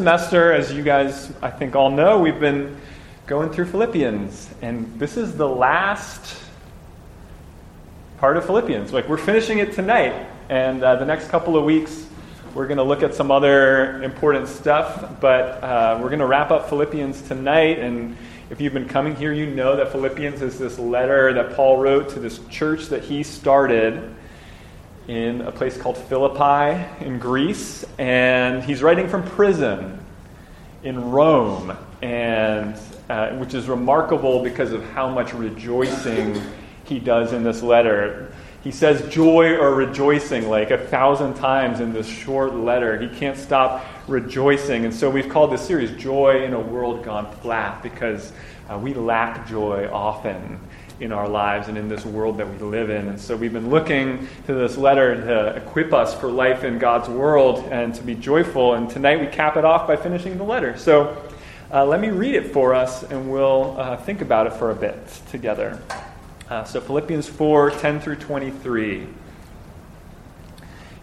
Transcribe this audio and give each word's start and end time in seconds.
semester, 0.00 0.50
as 0.50 0.72
you 0.72 0.82
guys 0.82 1.30
I 1.42 1.50
think 1.50 1.76
all 1.76 1.90
know, 1.90 2.18
we've 2.18 2.40
been 2.40 2.74
going 3.26 3.50
through 3.50 3.66
Philippians, 3.66 4.48
and 4.62 4.98
this 4.98 5.18
is 5.18 5.36
the 5.36 5.46
last 5.46 6.42
part 8.16 8.38
of 8.38 8.46
Philippians. 8.46 8.94
Like 8.94 9.10
we're 9.10 9.18
finishing 9.18 9.58
it 9.58 9.74
tonight, 9.74 10.14
and 10.48 10.82
uh, 10.82 10.96
the 10.96 11.04
next 11.04 11.28
couple 11.28 11.54
of 11.54 11.64
weeks 11.64 12.06
we're 12.54 12.66
going 12.66 12.78
to 12.78 12.82
look 12.82 13.02
at 13.02 13.14
some 13.14 13.30
other 13.30 14.02
important 14.02 14.48
stuff. 14.48 15.20
But 15.20 15.62
uh, 15.62 15.98
we're 16.00 16.08
going 16.08 16.20
to 16.20 16.26
wrap 16.26 16.50
up 16.50 16.70
Philippians 16.70 17.20
tonight, 17.20 17.78
and 17.78 18.16
if 18.48 18.58
you've 18.58 18.72
been 18.72 18.88
coming 18.88 19.14
here, 19.14 19.34
you 19.34 19.44
know 19.44 19.76
that 19.76 19.92
Philippians 19.92 20.40
is 20.40 20.58
this 20.58 20.78
letter 20.78 21.34
that 21.34 21.54
Paul 21.54 21.76
wrote 21.76 22.08
to 22.14 22.20
this 22.20 22.40
church 22.48 22.86
that 22.86 23.04
he 23.04 23.22
started 23.22 24.14
in 25.08 25.40
a 25.42 25.52
place 25.52 25.76
called 25.76 25.96
Philippi 25.96 27.04
in 27.04 27.18
Greece, 27.18 27.84
and 27.98 28.62
he's 28.62 28.82
writing 28.82 29.08
from 29.08 29.22
prison 29.22 29.98
in 30.82 31.10
Rome, 31.10 31.76
and 32.02 32.78
uh, 33.08 33.30
which 33.36 33.54
is 33.54 33.68
remarkable 33.68 34.42
because 34.42 34.72
of 34.72 34.84
how 34.90 35.08
much 35.08 35.34
rejoicing 35.34 36.40
he 36.84 36.98
does 36.98 37.32
in 37.32 37.42
this 37.42 37.62
letter. 37.62 38.32
He 38.62 38.70
says 38.70 39.08
joy 39.12 39.56
or 39.56 39.74
rejoicing 39.74 40.48
like 40.48 40.70
a 40.70 40.76
thousand 40.76 41.34
times 41.34 41.80
in 41.80 41.92
this 41.92 42.06
short 42.06 42.54
letter. 42.54 43.00
He 43.00 43.08
can't 43.08 43.38
stop 43.38 43.84
rejoicing. 44.06 44.84
And 44.84 44.92
so 44.92 45.08
we've 45.08 45.28
called 45.28 45.50
this 45.50 45.66
series 45.66 45.90
Joy 45.92 46.44
in 46.44 46.52
a 46.52 46.60
World 46.60 47.02
Gone 47.02 47.30
Flat 47.36 47.82
because 47.82 48.32
uh, 48.68 48.78
we 48.78 48.92
lack 48.92 49.48
joy 49.48 49.88
often 49.90 50.60
in 51.00 51.12
our 51.12 51.28
lives 51.28 51.68
and 51.68 51.78
in 51.78 51.88
this 51.88 52.04
world 52.04 52.36
that 52.36 52.48
we 52.48 52.58
live 52.58 52.90
in. 52.90 53.08
And 53.08 53.18
so 53.18 53.34
we've 53.34 53.52
been 53.52 53.70
looking 53.70 54.28
to 54.46 54.54
this 54.54 54.76
letter 54.76 55.14
to 55.14 55.56
equip 55.56 55.94
us 55.94 56.14
for 56.14 56.30
life 56.30 56.62
in 56.62 56.78
God's 56.78 57.08
world 57.08 57.66
and 57.70 57.94
to 57.94 58.02
be 58.02 58.14
joyful. 58.14 58.74
And 58.74 58.88
tonight 58.88 59.18
we 59.18 59.26
cap 59.26 59.56
it 59.56 59.64
off 59.64 59.88
by 59.88 59.96
finishing 59.96 60.36
the 60.36 60.44
letter. 60.44 60.76
So 60.76 61.16
uh, 61.72 61.86
let 61.86 62.00
me 62.00 62.08
read 62.08 62.34
it 62.34 62.52
for 62.52 62.74
us 62.74 63.02
and 63.02 63.32
we'll 63.32 63.76
uh, 63.78 63.96
think 63.96 64.20
about 64.20 64.46
it 64.46 64.52
for 64.52 64.70
a 64.70 64.74
bit 64.74 64.98
together. 65.30 65.80
Uh, 66.50 66.64
so 66.64 66.80
Philippians 66.80 67.28
4 67.28 67.70
10 67.70 68.00
through 68.00 68.16
23. 68.16 69.06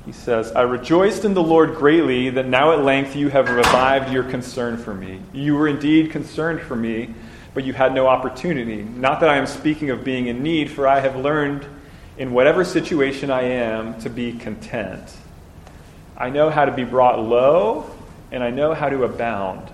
He 0.06 0.12
says, 0.14 0.54
I 0.54 0.62
rejoiced 0.62 1.26
in 1.26 1.34
the 1.34 1.44
Lord 1.44 1.76
greatly 1.76 2.30
that 2.30 2.46
now 2.46 2.72
at 2.72 2.84
length 2.84 3.16
you 3.16 3.30
have 3.30 3.50
revived 3.50 4.14
your 4.14 4.24
concern 4.24 4.78
for 4.78 4.94
me. 4.94 5.20
You 5.34 5.56
were 5.56 5.68
indeed 5.68 6.12
concerned 6.12 6.62
for 6.62 6.76
me 6.76 7.14
but 7.58 7.66
you 7.66 7.74
had 7.74 7.92
no 7.92 8.06
opportunity. 8.06 8.84
Not 8.84 9.20
that 9.22 9.30
I 9.30 9.38
am 9.38 9.48
speaking 9.48 9.90
of 9.90 10.04
being 10.04 10.28
in 10.28 10.44
need, 10.44 10.70
for 10.70 10.88
I 10.88 11.00
have 11.00 11.16
learned 11.16 11.66
in 12.20 12.32
whatever 12.32 12.64
situation 12.64 13.32
I 13.32 13.46
am 13.46 14.00
to 14.02 14.12
be 14.12 14.34
content. 14.34 15.12
I 16.16 16.30
know 16.30 16.52
how 16.52 16.66
to 16.66 16.72
be 16.72 16.84
brought 16.84 17.20
low, 17.20 17.90
and 18.32 18.44
I 18.44 18.52
know 18.52 18.76
how 18.76 18.90
to 18.90 19.06
abound. 19.06 19.72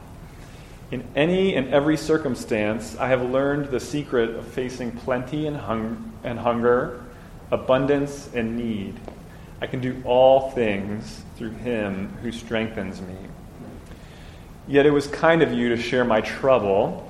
In 0.91 1.03
any 1.13 1.57
and 1.57 1.73
every 1.73 1.97
circumstance, 1.97 2.95
I 2.95 3.09
have 3.09 3.21
learned 3.21 3.65
the 3.65 3.81
secret 3.81 4.29
of 4.29 4.47
facing 4.47 4.93
plenty 4.93 5.45
and, 5.45 5.57
hung- 5.57 6.13
and 6.23 6.39
hunger, 6.39 7.03
abundance 7.51 8.29
and 8.33 8.55
need. 8.55 8.97
I 9.59 9.67
can 9.67 9.81
do 9.81 10.01
all 10.05 10.51
things 10.51 11.21
through 11.35 11.51
him 11.51 12.13
who 12.21 12.31
strengthens 12.31 13.01
me. 13.01 13.17
Yet 14.69 14.85
it 14.85 14.91
was 14.91 15.07
kind 15.07 15.41
of 15.41 15.51
you 15.51 15.67
to 15.67 15.75
share 15.75 16.05
my 16.05 16.21
trouble 16.21 17.09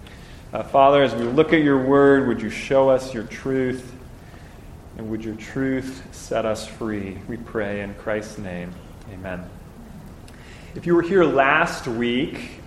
Uh, 0.53 0.61
Father, 0.63 1.01
as 1.01 1.15
we 1.15 1.23
look 1.23 1.53
at 1.53 1.61
your 1.61 1.77
word, 1.77 2.27
would 2.27 2.41
you 2.41 2.49
show 2.49 2.89
us 2.89 3.13
your 3.13 3.23
truth? 3.23 3.89
And 4.97 5.09
would 5.09 5.23
your 5.23 5.35
truth 5.35 6.05
set 6.11 6.45
us 6.45 6.67
free? 6.67 7.17
We 7.29 7.37
pray 7.37 7.79
in 7.79 7.93
Christ's 7.93 8.37
name. 8.37 8.73
Amen. 9.13 9.49
If 10.75 10.85
you 10.85 10.93
were 10.93 11.03
here 11.03 11.23
last 11.23 11.87
week, 11.87 12.59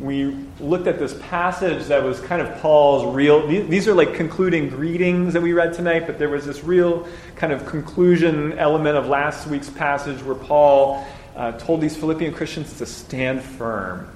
we 0.00 0.34
looked 0.60 0.86
at 0.86 0.98
this 0.98 1.12
passage 1.24 1.88
that 1.88 2.02
was 2.02 2.20
kind 2.20 2.40
of 2.40 2.58
Paul's 2.62 3.14
real. 3.14 3.46
These 3.46 3.86
are 3.86 3.94
like 3.94 4.14
concluding 4.14 4.70
greetings 4.70 5.34
that 5.34 5.42
we 5.42 5.52
read 5.52 5.74
tonight, 5.74 6.06
but 6.06 6.18
there 6.18 6.30
was 6.30 6.46
this 6.46 6.64
real 6.64 7.06
kind 7.36 7.52
of 7.52 7.66
conclusion 7.66 8.58
element 8.58 8.96
of 8.96 9.08
last 9.08 9.46
week's 9.46 9.68
passage 9.68 10.22
where 10.22 10.34
Paul 10.34 11.06
uh, 11.36 11.52
told 11.52 11.82
these 11.82 11.98
Philippian 11.98 12.32
Christians 12.32 12.78
to 12.78 12.86
stand 12.86 13.42
firm 13.42 14.08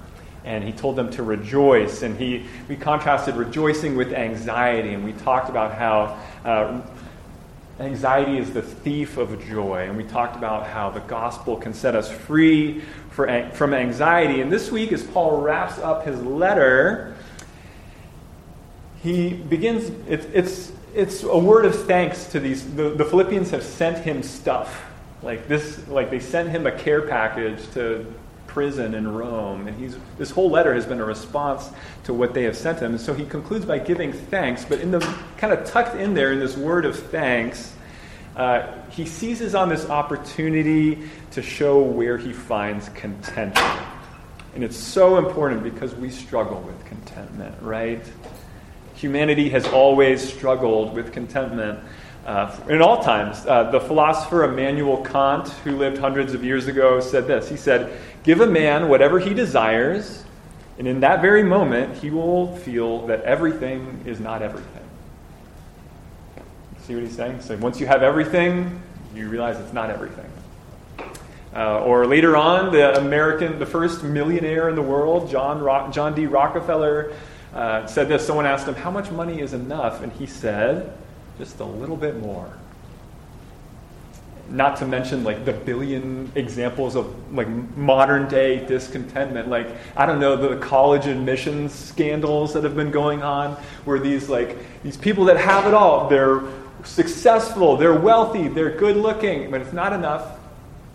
and 0.45 0.65
he 0.65 0.73
told 0.73 0.97
them 0.97 1.11
to 1.13 1.23
rejoice. 1.23 2.03
And 2.03 2.17
he, 2.17 2.47
we 2.69 2.77
contrasted 2.77 3.37
rejoicing 3.37 3.97
with 3.97 4.13
anxiety, 4.13 4.95
and 4.95 5.05
we 5.05 5.13
talked 5.13 5.49
about 5.49 5.75
how 5.75 6.19
uh, 6.45 6.81
anxiety 7.81 8.39
is 8.39 8.53
the 8.53 8.63
thief 8.63 9.17
of 9.17 9.45
joy. 9.47 9.87
And 9.89 9.97
we 9.97 10.05
talked 10.05 10.37
about 10.37 10.67
how 10.67 10.91
the 10.91 11.01
gospel 11.01 11.57
can 11.57 11.73
set 11.73 11.95
us 11.95 12.11
free 12.11 12.83
for, 13.11 13.51
from 13.53 13.75
anxiety. 13.75 14.41
And 14.41 14.51
this 14.51 14.71
week, 14.71 14.93
as 14.93 15.03
Paul 15.03 15.41
wraps 15.41 15.79
up 15.79 16.05
his 16.05 16.21
letter, 16.23 17.17
he 19.03 19.31
begins, 19.35 19.91
it, 20.09 20.29
it's, 20.33 20.73
it's 20.95 21.23
a 21.23 21.39
word 21.39 21.65
of 21.65 21.87
thanks 21.87 22.27
to 22.27 22.41
these. 22.41 22.75
The, 22.75 22.91
the 22.91 23.05
Philippians 23.05 23.51
have 23.51 23.63
sent 23.63 23.99
him 23.99 24.23
stuff. 24.23 24.85
Like 25.23 25.47
this, 25.47 25.87
like 25.89 26.11
they 26.11 26.19
sent 26.19 26.51
him 26.51 26.67
a 26.67 26.73
care 26.73 27.03
package 27.03 27.71
to 27.75 28.07
prison 28.53 28.95
in 28.95 29.09
Rome. 29.09 29.67
And 29.67 29.79
he's, 29.79 29.97
this 30.19 30.31
whole 30.31 30.51
letter 30.51 30.75
has 30.75 30.85
been 30.85 31.01
a 31.01 31.05
response 31.05 31.71
to 32.05 32.13
what 32.13 32.35
they 32.35 32.43
have 32.45 32.57
sent 32.57 32.81
him. 32.81 32.93
And 32.93 33.01
so 33.01 33.15
he 33.15 33.25
concludes 33.25 33.65
by 33.65 33.79
giving 33.79 34.13
thanks, 34.13 34.65
but 34.65 34.81
in 34.81 34.91
the 34.91 35.01
kind 35.39 35.53
of 35.53 35.65
tucked 35.65 35.97
in 35.97 36.13
there 36.15 36.33
in 36.33 36.39
this 36.39 36.57
word 36.57 36.85
of 36.85 36.99
thanks, 36.99 37.75
uh, 38.37 38.67
he 38.91 39.07
seizes 39.07 39.55
on 39.55 39.69
this 39.69 39.89
opportunity 39.89 41.09
to 41.31 41.43
show 41.43 41.83
where 41.83 42.19
he 42.19 42.33
finds 42.33 42.89
contentment. 42.91 43.87
And 44.55 44.63
it's 44.63 44.77
so 44.77 45.17
important 45.17 45.63
because 45.63 45.95
we 45.95 46.11
struggle 46.11 46.61
with 46.61 46.85
contentment, 46.85 47.55
right? 47.63 48.05
Humanity 48.95 49.49
has 49.51 49.67
always 49.69 50.23
struggled 50.23 50.95
with 50.95 51.13
contentment. 51.13 51.81
Uh, 52.27 52.57
in 52.69 52.81
all 52.81 53.03
times, 53.03 53.45
uh, 53.47 53.71
the 53.71 53.81
philosopher 53.81 54.45
Immanuel 54.45 55.03
Kant, 55.05 55.49
who 55.65 55.77
lived 55.77 55.99
hundreds 55.99 56.35
of 56.35 56.45
years 56.45 56.69
ago, 56.69 57.01
said 57.01 57.27
this. 57.27 57.49
He 57.49 57.57
said, 57.57 57.99
Give 58.25 58.41
a 58.41 58.47
man 58.47 58.89
whatever 58.89 59.19
he 59.19 59.35
desires, 59.35 60.25
and 60.79 60.87
in 60.87 61.01
that 61.01 61.21
very 61.21 61.43
moment, 61.43 61.97
he 61.99 62.11
will 62.11 62.57
feel 62.59 63.07
that 63.07 63.23
everything 63.23 64.03
is 64.07 64.21
not 64.21 64.43
everything. 64.43 64.83
See 66.87 66.95
what 66.95 67.05
he's 67.05 67.17
saying? 67.17 67.41
So 67.43 67.57
once 67.57 67.81
you 67.81 67.87
have 67.87 68.03
everything, 68.03 68.81
you 69.15 69.29
realize 69.29 69.59
it's 69.59 69.73
not 69.73 69.91
everything. 69.91 70.31
Uh, 71.55 71.81
or 71.81 72.07
later 72.07 72.37
on, 72.37 72.73
the 72.73 72.99
American, 72.99 73.59
the 73.59 73.67
first 73.67 74.03
millionaire 74.03 74.69
in 74.69 74.75
the 74.75 74.83
world, 74.83 75.31
John, 75.31 75.93
John 75.93 76.15
D. 76.15 76.27
Rockefeller, 76.27 77.13
uh, 77.55 77.87
said 77.87 78.09
this. 78.09 78.27
Someone 78.27 78.47
asked 78.47 78.67
him, 78.67 78.75
How 78.75 78.91
much 78.91 79.11
money 79.11 79.41
is 79.41 79.53
enough? 79.53 80.03
And 80.03 80.13
he 80.13 80.27
said, 80.27 80.93
Just 81.39 81.61
a 81.61 81.65
little 81.65 81.97
bit 81.97 82.17
more. 82.17 82.53
Not 84.49 84.77
to 84.79 84.87
mention 84.87 85.25
like 85.25 85.45
the 85.45 85.53
billion 85.53 86.31
examples 86.35 86.95
of 86.95 87.35
like 87.35 87.49
modern 87.77 88.29
day 88.29 88.67
discontentment. 88.67 89.49
Like, 89.49 89.69
I 89.97 90.05
don't 90.05 90.21
know, 90.21 90.37
the 90.37 90.57
college 90.57 91.07
admissions 91.07 91.73
scandals 91.73 92.53
that 92.55 92.65
have 92.65 92.77
been 92.77 92.91
going 92.91 93.23
on, 93.23 93.53
where 93.85 93.99
these 93.99 94.29
like 94.29 94.59
these 94.83 94.97
people 94.97 95.25
that 95.27 95.39
have 95.39 95.67
it 95.67 95.75
all, 95.75 96.09
they're 96.09 96.43
successful, 96.85 97.77
they're 97.77 97.99
wealthy, 97.99 98.49
they're 98.49 98.77
good 98.77 98.97
looking, 98.97 99.51
but 99.51 99.61
it's 99.61 99.73
not 99.73 99.93
enough 99.93 100.39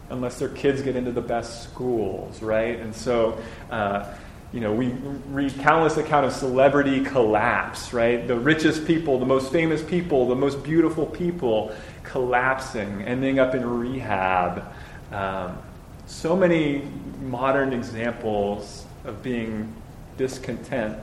unless 0.09 0.39
their 0.39 0.49
kids 0.49 0.81
get 0.81 0.95
into 0.95 1.11
the 1.11 1.21
best 1.21 1.63
schools, 1.63 2.41
right? 2.41 2.79
And 2.79 2.95
so, 2.95 3.37
uh, 3.71 4.13
you 4.53 4.61
know, 4.61 4.73
we 4.73 4.87
read 5.29 5.53
countless 5.59 5.97
accounts 5.97 6.35
of 6.35 6.39
celebrity 6.39 7.03
collapse, 7.03 7.93
right? 7.93 8.25
The 8.25 8.39
richest 8.39 8.87
people, 8.87 9.19
the 9.19 9.25
most 9.25 9.51
famous 9.51 9.83
people, 9.83 10.27
the 10.27 10.35
most 10.35 10.63
beautiful 10.63 11.05
people 11.05 11.75
collapsing, 12.07 13.03
ending 13.03 13.39
up 13.39 13.53
in 13.53 13.65
rehab. 13.65 14.63
Um, 15.11 15.57
so 16.05 16.35
many 16.35 16.83
modern 17.21 17.73
examples 17.73 18.85
of 19.05 19.21
being 19.21 19.73
discontent, 20.17 20.97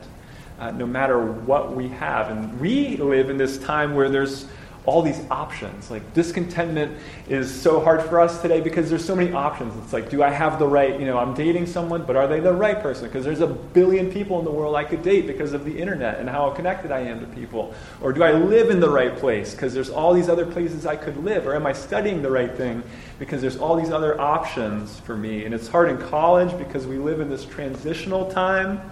uh, 0.58 0.70
no 0.70 0.86
matter 0.86 1.20
what 1.20 1.74
we 1.74 1.88
have. 1.88 2.30
And 2.30 2.58
we 2.60 2.96
live 2.96 3.30
in 3.30 3.36
this 3.36 3.58
time 3.58 3.94
where 3.94 4.08
there's 4.08 4.46
all 4.86 5.00
these 5.00 5.20
options. 5.30 5.90
Like 5.90 6.12
discontentment 6.12 6.98
is 7.28 7.52
so 7.52 7.80
hard 7.80 8.02
for 8.02 8.20
us 8.20 8.42
today 8.42 8.60
because 8.60 8.90
there's 8.90 9.04
so 9.04 9.16
many 9.16 9.32
options. 9.32 9.74
It's 9.82 9.92
like, 9.92 10.10
do 10.10 10.22
I 10.22 10.30
have 10.30 10.58
the 10.58 10.66
right, 10.66 10.98
you 11.00 11.06
know, 11.06 11.18
I'm 11.18 11.32
dating 11.32 11.66
someone, 11.66 12.04
but 12.04 12.16
are 12.16 12.26
they 12.26 12.40
the 12.40 12.52
right 12.52 12.78
person? 12.80 13.06
Because 13.06 13.24
there's 13.24 13.40
a 13.40 13.46
billion 13.46 14.12
people 14.12 14.38
in 14.38 14.44
the 14.44 14.50
world 14.50 14.76
I 14.76 14.84
could 14.84 15.02
date 15.02 15.26
because 15.26 15.54
of 15.54 15.64
the 15.64 15.78
internet 15.78 16.20
and 16.20 16.28
how 16.28 16.50
connected 16.50 16.92
I 16.92 17.00
am 17.00 17.20
to 17.20 17.26
people. 17.26 17.74
Or 18.02 18.12
do 18.12 18.22
I 18.22 18.32
live 18.32 18.70
in 18.70 18.80
the 18.80 18.90
right 18.90 19.16
place 19.16 19.52
because 19.52 19.72
there's 19.72 19.90
all 19.90 20.12
these 20.12 20.28
other 20.28 20.44
places 20.44 20.84
I 20.84 20.96
could 20.96 21.16
live? 21.24 21.46
Or 21.46 21.54
am 21.54 21.66
I 21.66 21.72
studying 21.72 22.20
the 22.20 22.30
right 22.30 22.54
thing 22.54 22.82
because 23.18 23.40
there's 23.40 23.56
all 23.56 23.76
these 23.76 23.90
other 23.90 24.20
options 24.20 25.00
for 25.00 25.16
me? 25.16 25.46
And 25.46 25.54
it's 25.54 25.68
hard 25.68 25.88
in 25.88 25.96
college 25.96 26.56
because 26.58 26.86
we 26.86 26.98
live 26.98 27.20
in 27.20 27.30
this 27.30 27.46
transitional 27.46 28.30
time 28.30 28.82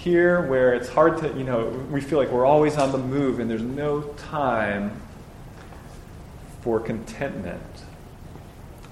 here 0.00 0.40
where 0.40 0.72
it's 0.72 0.88
hard 0.88 1.18
to, 1.18 1.28
you 1.36 1.44
know, 1.44 1.66
we 1.90 2.00
feel 2.00 2.18
like 2.18 2.30
we're 2.30 2.46
always 2.46 2.78
on 2.78 2.90
the 2.90 2.98
move 2.98 3.38
and 3.38 3.50
there's 3.50 3.60
no 3.60 4.00
time 4.00 4.98
for 6.62 6.80
contentment. 6.80 7.62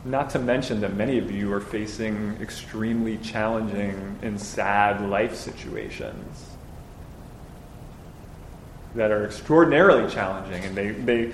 Not 0.04 0.28
to 0.30 0.38
mention 0.38 0.82
that 0.82 0.94
many 0.94 1.16
of 1.16 1.30
you 1.30 1.50
are 1.52 1.62
facing 1.62 2.36
extremely 2.42 3.16
challenging 3.18 4.18
and 4.20 4.38
sad 4.38 5.00
life 5.08 5.34
situations 5.34 6.44
that 8.94 9.10
are 9.10 9.24
extraordinarily 9.24 10.10
challenging 10.10 10.62
and 10.62 10.76
they, 10.76 10.90
they, 10.90 11.32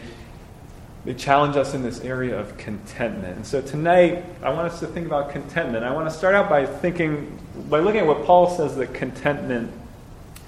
they 1.04 1.14
challenge 1.14 1.56
us 1.56 1.74
in 1.74 1.82
this 1.82 2.00
area 2.00 2.38
of 2.38 2.56
contentment. 2.56 3.36
And 3.36 3.46
so 3.46 3.60
tonight, 3.60 4.24
I 4.42 4.50
want 4.50 4.72
us 4.72 4.80
to 4.80 4.86
think 4.86 5.06
about 5.06 5.30
contentment. 5.30 5.84
I 5.84 5.92
want 5.92 6.08
to 6.08 6.16
start 6.16 6.34
out 6.34 6.48
by 6.48 6.64
thinking, 6.64 7.38
by 7.68 7.80
looking 7.80 8.00
at 8.00 8.06
what 8.06 8.24
Paul 8.24 8.56
says 8.56 8.76
that 8.76 8.94
contentment 8.94 9.70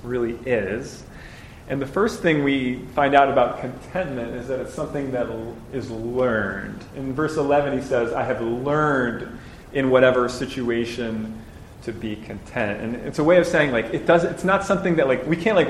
really 0.03 0.39
is. 0.47 1.05
And 1.69 1.83
the 1.83 1.87
first 1.87 2.23
thing 2.23 2.45
we 2.45 2.79
find 2.95 3.15
out 3.15 3.29
about 3.29 3.61
contentment 3.61 4.35
is 4.35 4.49
that 4.49 4.61
it's 4.61 4.73
something 4.73 5.11
that 5.11 5.27
is 5.73 5.91
learned. 5.91 6.83
In 6.95 7.13
verse 7.13 7.37
11, 7.37 7.77
he 7.77 7.85
says, 7.85 8.13
I 8.13 8.23
have 8.23 8.41
learned 8.41 9.39
in 9.73 9.91
whatever 9.91 10.29
situation 10.29 11.43
to 11.83 11.93
be 11.93 12.17
content. 12.17 12.81
And 12.81 12.95
it's 13.07 13.19
a 13.19 13.25
way 13.25 13.39
of 13.39 13.47
saying, 13.47 13.73
like, 13.73 13.87
it 13.87 14.07
does, 14.07 14.25
it's 14.25 14.45
not 14.45 14.65
something 14.65 14.97
that, 14.97 15.09
like, 15.09 15.27
we 15.27 15.37
can't, 15.37 15.57
like, 15.57 15.69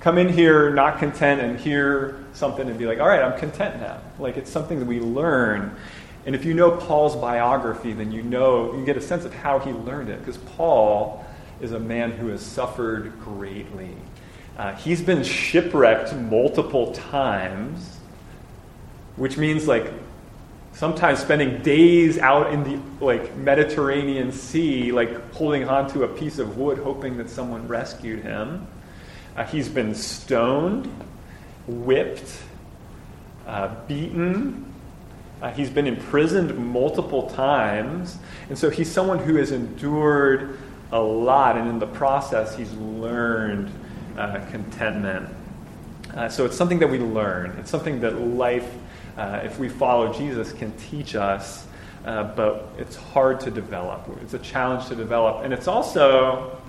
come 0.00 0.16
in 0.18 0.28
here 0.28 0.70
not 0.70 0.98
content 0.98 1.40
and 1.40 1.60
hear 1.60 2.24
something 2.32 2.68
and 2.68 2.78
be 2.78 2.86
like, 2.86 3.00
all 3.00 3.08
right, 3.08 3.22
I'm 3.22 3.38
content 3.38 3.80
now. 3.80 4.00
Like, 4.18 4.36
it's 4.36 4.50
something 4.50 4.78
that 4.78 4.86
we 4.86 4.98
learn. 4.98 5.76
And 6.26 6.34
if 6.34 6.44
you 6.44 6.54
know 6.54 6.70
Paul's 6.70 7.16
biography, 7.16 7.92
then 7.92 8.10
you 8.10 8.22
know, 8.22 8.74
you 8.76 8.84
get 8.84 8.96
a 8.96 9.00
sense 9.00 9.24
of 9.24 9.34
how 9.34 9.58
he 9.58 9.72
learned 9.72 10.08
it. 10.08 10.18
Because 10.18 10.38
Paul 10.38 11.24
is 11.60 11.72
a 11.72 11.80
man 11.80 12.12
who 12.12 12.28
has 12.28 12.40
suffered 12.40 13.12
greatly. 13.20 13.94
Uh, 14.56 14.74
he's 14.74 15.00
been 15.00 15.22
shipwrecked 15.22 16.14
multiple 16.14 16.92
times, 16.92 17.98
which 19.16 19.36
means 19.36 19.66
like 19.66 19.92
sometimes 20.72 21.18
spending 21.18 21.62
days 21.62 22.18
out 22.18 22.52
in 22.52 22.64
the 22.64 23.04
like 23.04 23.34
Mediterranean 23.36 24.32
Sea, 24.32 24.92
like 24.92 25.32
holding 25.32 25.68
onto 25.68 26.04
a 26.04 26.08
piece 26.08 26.38
of 26.38 26.56
wood, 26.56 26.78
hoping 26.78 27.16
that 27.18 27.30
someone 27.30 27.66
rescued 27.68 28.22
him. 28.22 28.66
Uh, 29.36 29.44
he's 29.44 29.68
been 29.68 29.94
stoned, 29.94 30.92
whipped, 31.66 32.42
uh, 33.46 33.74
beaten. 33.86 34.72
Uh, 35.40 35.50
he's 35.52 35.70
been 35.70 35.86
imprisoned 35.86 36.56
multiple 36.58 37.30
times. 37.30 38.18
And 38.48 38.58
so 38.58 38.68
he's 38.68 38.90
someone 38.90 39.18
who 39.18 39.36
has 39.36 39.52
endured 39.52 40.58
a 40.92 41.00
lot, 41.00 41.56
and 41.56 41.68
in 41.68 41.78
the 41.78 41.86
process, 41.86 42.56
he's 42.56 42.72
learned 42.74 43.70
uh, 44.18 44.44
contentment. 44.50 45.28
Uh, 46.14 46.28
so 46.28 46.44
it's 46.44 46.56
something 46.56 46.80
that 46.80 46.90
we 46.90 46.98
learn. 46.98 47.56
It's 47.58 47.70
something 47.70 48.00
that 48.00 48.20
life, 48.20 48.68
uh, 49.16 49.40
if 49.44 49.58
we 49.58 49.68
follow 49.68 50.12
Jesus, 50.12 50.52
can 50.52 50.72
teach 50.72 51.14
us, 51.14 51.66
but 52.04 52.68
it's 52.76 52.96
hard 52.96 53.38
to 53.40 53.50
develop. 53.50 54.08
It's 54.20 54.34
a 54.34 54.38
challenge 54.40 54.88
to 54.88 54.96
develop. 54.96 55.44
And 55.44 55.54
it's 55.54 55.68
also, 55.68 56.59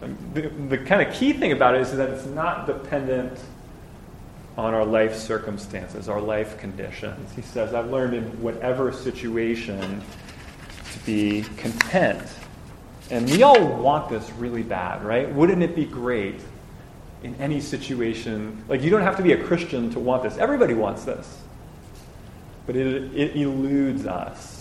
the, 0.00 0.48
the 0.68 0.78
kind 0.78 1.06
of 1.06 1.14
key 1.14 1.32
thing 1.32 1.52
about 1.52 1.74
it 1.74 1.80
is 1.80 1.96
that 1.96 2.10
it's 2.10 2.26
not 2.26 2.66
dependent 2.66 3.38
on 4.56 4.72
our 4.72 4.84
life 4.84 5.14
circumstances, 5.14 6.08
our 6.08 6.20
life 6.20 6.58
conditions. 6.58 7.34
He 7.34 7.42
says, 7.42 7.74
I've 7.74 7.90
learned 7.90 8.14
in 8.14 8.24
whatever 8.42 8.92
situation 8.92 10.02
to 10.92 10.98
be 11.00 11.42
content. 11.56 12.26
And 13.10 13.30
we 13.30 13.42
all 13.42 13.76
want 13.76 14.08
this 14.08 14.30
really 14.32 14.62
bad, 14.62 15.04
right? 15.04 15.32
Wouldn't 15.32 15.62
it 15.62 15.76
be 15.76 15.84
great 15.84 16.40
in 17.22 17.34
any 17.36 17.60
situation? 17.60 18.64
Like, 18.68 18.82
you 18.82 18.90
don't 18.90 19.02
have 19.02 19.16
to 19.18 19.22
be 19.22 19.32
a 19.32 19.44
Christian 19.44 19.90
to 19.90 20.00
want 20.00 20.22
this. 20.22 20.38
Everybody 20.38 20.74
wants 20.74 21.04
this. 21.04 21.38
But 22.66 22.76
it, 22.76 23.14
it 23.14 23.36
eludes 23.36 24.06
us. 24.06 24.55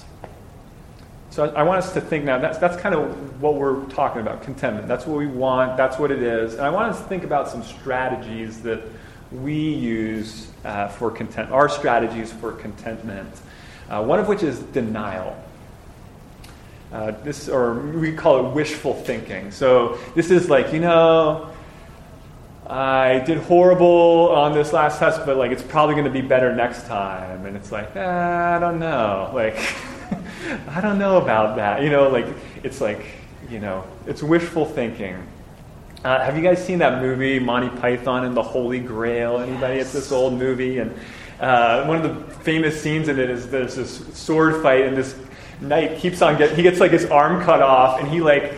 So 1.35 1.43
I, 1.43 1.59
I 1.59 1.63
want 1.63 1.79
us 1.79 1.91
to 1.91 1.99
think 1.99 2.23
now, 2.23 2.39
that's, 2.39 2.59
that's 2.59 2.77
kind 2.77 2.95
of 2.95 3.41
what 3.41 3.55
we're 3.55 3.83
talking 3.87 4.21
about 4.21 4.41
contentment. 4.41 4.87
That's 4.87 5.05
what 5.05 5.17
we 5.17 5.27
want, 5.27 5.75
that's 5.75 5.99
what 5.99 6.09
it 6.09 6.23
is. 6.23 6.53
And 6.53 6.61
I 6.61 6.69
want 6.69 6.93
us 6.93 7.01
to 7.01 7.07
think 7.09 7.25
about 7.25 7.49
some 7.49 7.61
strategies 7.61 8.61
that 8.61 8.81
we 9.33 9.53
use 9.53 10.47
uh, 10.63 10.87
for 10.87 11.11
content, 11.11 11.51
our 11.51 11.67
strategies 11.67 12.31
for 12.31 12.53
contentment. 12.53 13.29
Uh, 13.89 14.01
one 14.01 14.17
of 14.17 14.29
which 14.29 14.43
is 14.43 14.59
denial. 14.59 15.35
Uh, 16.93 17.11
this, 17.25 17.49
or 17.49 17.81
we 17.81 18.13
call 18.13 18.47
it 18.47 18.55
wishful 18.55 18.93
thinking. 18.93 19.51
So 19.51 19.97
this 20.15 20.31
is 20.31 20.49
like, 20.49 20.71
you 20.71 20.79
know, 20.79 21.51
I 22.65 23.19
did 23.19 23.39
horrible 23.39 24.29
on 24.29 24.53
this 24.53 24.71
last 24.71 24.99
test, 24.99 25.25
but 25.25 25.35
like 25.35 25.51
it's 25.51 25.63
probably 25.63 25.95
going 25.95 26.05
to 26.05 26.11
be 26.11 26.25
better 26.25 26.55
next 26.55 26.87
time. 26.87 27.45
And 27.45 27.57
it's 27.57 27.73
like, 27.73 27.89
ah, 27.97 28.55
I 28.55 28.59
don't 28.59 28.79
know. 28.79 29.31
Like, 29.33 29.57
I 30.67 30.81
don't 30.81 30.99
know 30.99 31.17
about 31.17 31.55
that. 31.55 31.81
You 31.81 31.89
know, 31.89 32.09
like 32.09 32.27
it's 32.63 32.81
like, 32.81 33.05
you 33.49 33.59
know, 33.59 33.83
it's 34.05 34.21
wishful 34.21 34.65
thinking. 34.65 35.25
Uh, 36.03 36.23
have 36.23 36.37
you 36.37 36.43
guys 36.43 36.63
seen 36.63 36.79
that 36.79 37.01
movie, 37.01 37.39
Monty 37.39 37.69
Python 37.79 38.25
and 38.25 38.37
the 38.37 38.43
Holy 38.43 38.79
Grail? 38.79 39.39
Anybody? 39.39 39.77
Yes. 39.77 39.85
It's 39.85 39.93
this 39.93 40.11
old 40.11 40.33
movie, 40.33 40.77
and 40.77 40.93
uh, 41.39 41.85
one 41.85 41.97
of 41.97 42.03
the 42.03 42.33
famous 42.43 42.79
scenes 42.79 43.07
in 43.07 43.17
it 43.17 43.29
is 43.29 43.49
there's 43.49 43.75
this 43.75 44.05
sword 44.15 44.61
fight, 44.61 44.85
and 44.85 44.95
this 44.95 45.15
knight 45.61 45.97
keeps 45.97 46.21
on 46.21 46.37
get 46.37 46.55
he 46.55 46.61
gets 46.61 46.79
like 46.79 46.91
his 46.91 47.05
arm 47.05 47.43
cut 47.43 47.61
off, 47.61 47.99
and 47.99 48.07
he 48.07 48.21
like 48.21 48.53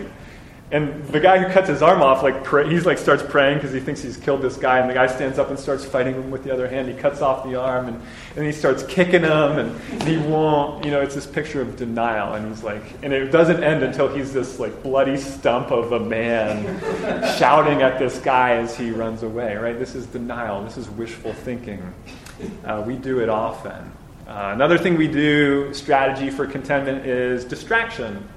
and 0.69 1.01
the 1.05 1.19
guy 1.21 1.37
who 1.37 1.49
cuts 1.53 1.69
his 1.69 1.81
arm 1.81 2.01
off, 2.01 2.23
like 2.23 2.43
pray, 2.43 2.69
he's 2.69 2.85
like 2.85 2.97
starts 2.97 3.23
praying 3.23 3.57
because 3.57 3.71
he 3.71 3.79
thinks 3.79 4.01
he's 4.01 4.17
killed 4.17 4.41
this 4.41 4.57
guy, 4.57 4.79
and 4.79 4.89
the 4.89 4.93
guy 4.93 5.07
stands 5.07 5.39
up 5.39 5.49
and 5.49 5.57
starts 5.57 5.85
fighting 5.85 6.15
him 6.15 6.29
with 6.29 6.43
the 6.43 6.51
other 6.51 6.67
hand. 6.67 6.89
He 6.89 6.93
cuts 6.93 7.21
off 7.21 7.45
the 7.45 7.55
arm, 7.55 7.87
and, 7.87 8.01
and 8.35 8.45
he 8.45 8.51
starts 8.51 8.83
kicking 8.83 9.21
him, 9.21 9.57
and, 9.57 9.81
and 9.91 10.03
he 10.03 10.17
won't. 10.17 10.83
You 10.83 10.91
know, 10.91 10.99
it's 10.99 11.15
this 11.15 11.25
picture 11.25 11.61
of 11.61 11.77
denial, 11.77 12.33
and 12.33 12.49
he's 12.49 12.63
like, 12.63 12.83
and 13.01 13.13
it 13.13 13.31
doesn't 13.31 13.63
end 13.63 13.81
until 13.81 14.09
he's 14.09 14.33
this 14.33 14.59
like 14.59 14.83
bloody 14.83 15.15
stump 15.15 15.71
of 15.71 15.93
a 15.93 16.01
man 16.01 16.65
shouting 17.37 17.81
at 17.81 17.97
this 17.97 18.19
guy 18.19 18.55
as 18.55 18.75
he 18.75 18.91
runs 18.91 19.23
away. 19.23 19.55
Right? 19.55 19.79
This 19.79 19.95
is 19.95 20.05
denial. 20.07 20.61
This 20.65 20.75
is 20.75 20.89
wishful 20.89 21.31
thinking. 21.31 21.81
Uh, 22.65 22.83
we 22.85 22.97
do 22.97 23.21
it 23.21 23.29
often. 23.29 23.89
Uh, 24.27 24.51
another 24.53 24.77
thing 24.77 24.97
we 24.97 25.07
do, 25.07 25.73
strategy 25.73 26.29
for 26.29 26.45
contentment, 26.45 27.05
is 27.05 27.45
distraction. 27.45 28.27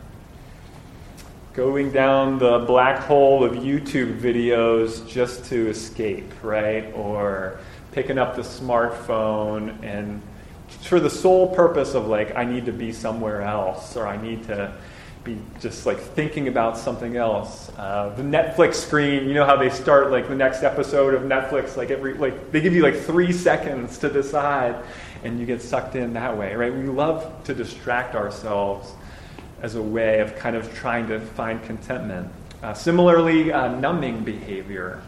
Going 1.52 1.90
down 1.90 2.38
the 2.38 2.60
black 2.60 3.00
hole 3.00 3.44
of 3.44 3.54
YouTube 3.54 4.20
videos 4.20 5.06
just 5.08 5.46
to 5.46 5.68
escape, 5.68 6.32
right? 6.42 6.92
Or 6.94 7.58
picking 7.92 8.18
up 8.18 8.36
the 8.36 8.42
smartphone 8.42 9.82
and 9.82 10.22
for 10.82 11.00
the 11.00 11.10
sole 11.10 11.52
purpose 11.54 11.94
of 11.94 12.06
like, 12.06 12.36
I 12.36 12.44
need 12.44 12.66
to 12.66 12.72
be 12.72 12.92
somewhere 12.92 13.42
else 13.42 13.96
or 13.96 14.06
I 14.06 14.16
need 14.16 14.44
to, 14.44 14.72
be 15.24 15.38
just 15.60 15.84
like 15.84 15.98
thinking 15.98 16.48
about 16.48 16.78
something 16.78 17.16
else. 17.16 17.70
Uh, 17.76 18.14
the 18.16 18.22
Netflix 18.22 18.76
screen, 18.76 19.28
you 19.28 19.34
know 19.34 19.44
how 19.44 19.56
they 19.56 19.68
start 19.68 20.10
like 20.10 20.28
the 20.28 20.34
next 20.34 20.62
episode 20.62 21.14
of 21.14 21.22
Netflix, 21.22 21.76
like 21.76 21.90
every 21.90 22.14
like 22.14 22.52
they 22.52 22.60
give 22.60 22.72
you 22.72 22.82
like 22.82 22.96
three 22.96 23.32
seconds 23.32 23.98
to 23.98 24.08
decide, 24.08 24.82
and 25.22 25.38
you 25.38 25.44
get 25.44 25.60
sucked 25.60 25.94
in 25.94 26.14
that 26.14 26.36
way, 26.36 26.54
right? 26.54 26.72
We 26.72 26.84
love 26.84 27.44
to 27.44 27.54
distract 27.54 28.14
ourselves 28.14 28.92
as 29.62 29.74
a 29.74 29.82
way 29.82 30.20
of 30.20 30.36
kind 30.36 30.56
of 30.56 30.72
trying 30.74 31.06
to 31.08 31.20
find 31.20 31.62
contentment. 31.64 32.30
Uh, 32.62 32.74
similarly, 32.74 33.52
uh, 33.52 33.74
numbing 33.76 34.24
behavior. 34.24 35.02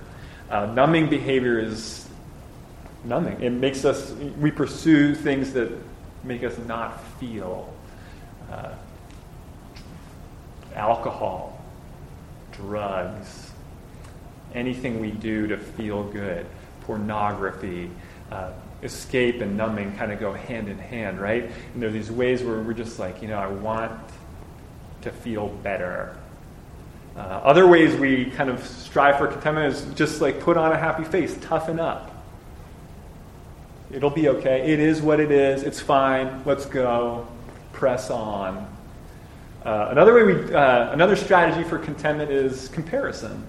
Uh, 0.50 0.66
numbing 0.66 1.08
behavior 1.08 1.58
is 1.58 2.08
numbing. 3.04 3.40
It 3.42 3.50
makes 3.50 3.84
us 3.84 4.12
we 4.38 4.50
pursue 4.50 5.14
things 5.14 5.52
that 5.54 5.70
make 6.24 6.44
us 6.44 6.56
not 6.66 7.02
feel. 7.18 7.72
Uh, 8.50 8.72
alcohol, 10.74 11.60
drugs, 12.52 13.50
anything 14.54 15.00
we 15.00 15.10
do 15.10 15.46
to 15.46 15.56
feel 15.56 16.04
good, 16.04 16.46
pornography, 16.82 17.90
uh, 18.30 18.52
escape 18.82 19.40
and 19.40 19.56
numbing 19.56 19.94
kind 19.96 20.12
of 20.12 20.18
go 20.18 20.32
hand 20.32 20.68
in 20.68 20.78
hand, 20.78 21.20
right? 21.20 21.44
And 21.44 21.82
there 21.82 21.88
are 21.88 21.92
these 21.92 22.10
ways 22.10 22.42
where 22.42 22.60
we're 22.60 22.72
just 22.72 22.98
like, 22.98 23.22
you 23.22 23.28
know, 23.28 23.38
I 23.38 23.46
want 23.46 23.92
to 25.02 25.10
feel 25.10 25.48
better. 25.48 26.16
Uh, 27.16 27.20
other 27.20 27.66
ways 27.66 27.94
we 27.96 28.26
kind 28.26 28.48
of 28.48 28.64
strive 28.64 29.18
for 29.18 29.26
contentment 29.26 29.74
is 29.74 29.84
just 29.94 30.20
like 30.20 30.40
put 30.40 30.56
on 30.56 30.72
a 30.72 30.76
happy 30.76 31.04
face, 31.04 31.36
toughen 31.42 31.78
up. 31.78 32.10
It'll 33.90 34.10
be 34.10 34.28
okay. 34.30 34.72
It 34.72 34.80
is 34.80 35.02
what 35.02 35.20
it 35.20 35.30
is. 35.30 35.62
It's 35.62 35.80
fine. 35.80 36.42
Let's 36.46 36.64
go. 36.64 37.28
Press 37.72 38.10
on. 38.10 38.66
Uh, 39.64 39.88
another 39.90 40.14
way 40.14 40.22
we, 40.22 40.54
uh, 40.54 40.92
another 40.92 41.14
strategy 41.14 41.62
for 41.68 41.78
contentment 41.78 42.30
is 42.30 42.68
comparison. 42.68 43.46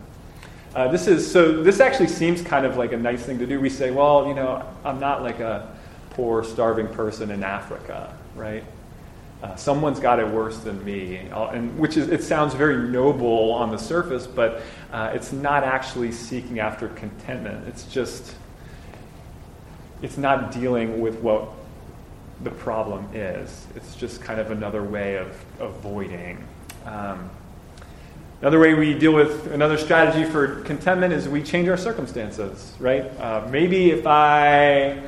Uh, 0.75 0.89
this 0.89 1.07
is 1.07 1.29
so. 1.29 1.63
This 1.63 1.79
actually 1.79 2.07
seems 2.07 2.41
kind 2.41 2.65
of 2.65 2.77
like 2.77 2.91
a 2.91 2.97
nice 2.97 3.23
thing 3.23 3.39
to 3.39 3.45
do. 3.45 3.59
We 3.59 3.69
say, 3.69 3.91
well, 3.91 4.27
you 4.27 4.33
know, 4.33 4.67
I'm 4.83 4.99
not 4.99 5.23
like 5.23 5.39
a 5.39 5.73
poor, 6.09 6.43
starving 6.43 6.87
person 6.87 7.31
in 7.31 7.43
Africa, 7.43 8.13
right? 8.35 8.63
Uh, 9.43 9.53
someone's 9.57 9.99
got 9.99 10.19
it 10.19 10.27
worse 10.27 10.59
than 10.59 10.83
me, 10.85 11.17
and 11.17 11.77
which 11.77 11.97
is 11.97 12.07
it 12.07 12.23
sounds 12.23 12.53
very 12.53 12.87
noble 12.87 13.51
on 13.51 13.71
the 13.71 13.77
surface, 13.77 14.25
but 14.25 14.61
uh, 14.93 15.11
it's 15.13 15.33
not 15.33 15.65
actually 15.65 16.13
seeking 16.13 16.59
after 16.59 16.87
contentment. 16.89 17.67
It's 17.67 17.83
just 17.83 18.35
it's 20.01 20.17
not 20.17 20.53
dealing 20.53 21.01
with 21.01 21.19
what 21.19 21.49
the 22.41 22.51
problem 22.51 23.05
is. 23.13 23.67
It's 23.75 23.95
just 23.95 24.21
kind 24.21 24.39
of 24.39 24.49
another 24.49 24.81
way 24.81 25.17
of 25.17 25.35
avoiding. 25.59 26.41
Um, 26.85 27.29
another 28.39 28.61
way 28.61 28.75
we 28.75 28.93
deal 28.93 29.13
with 29.13 29.51
another 29.51 29.77
strategy 29.77 30.23
for 30.23 30.61
contentment 30.61 31.11
is 31.11 31.27
we 31.27 31.43
change 31.43 31.67
our 31.67 31.77
circumstances, 31.77 32.73
right? 32.79 33.03
Uh, 33.19 33.45
maybe 33.51 33.91
if 33.91 34.07
I 34.07 35.03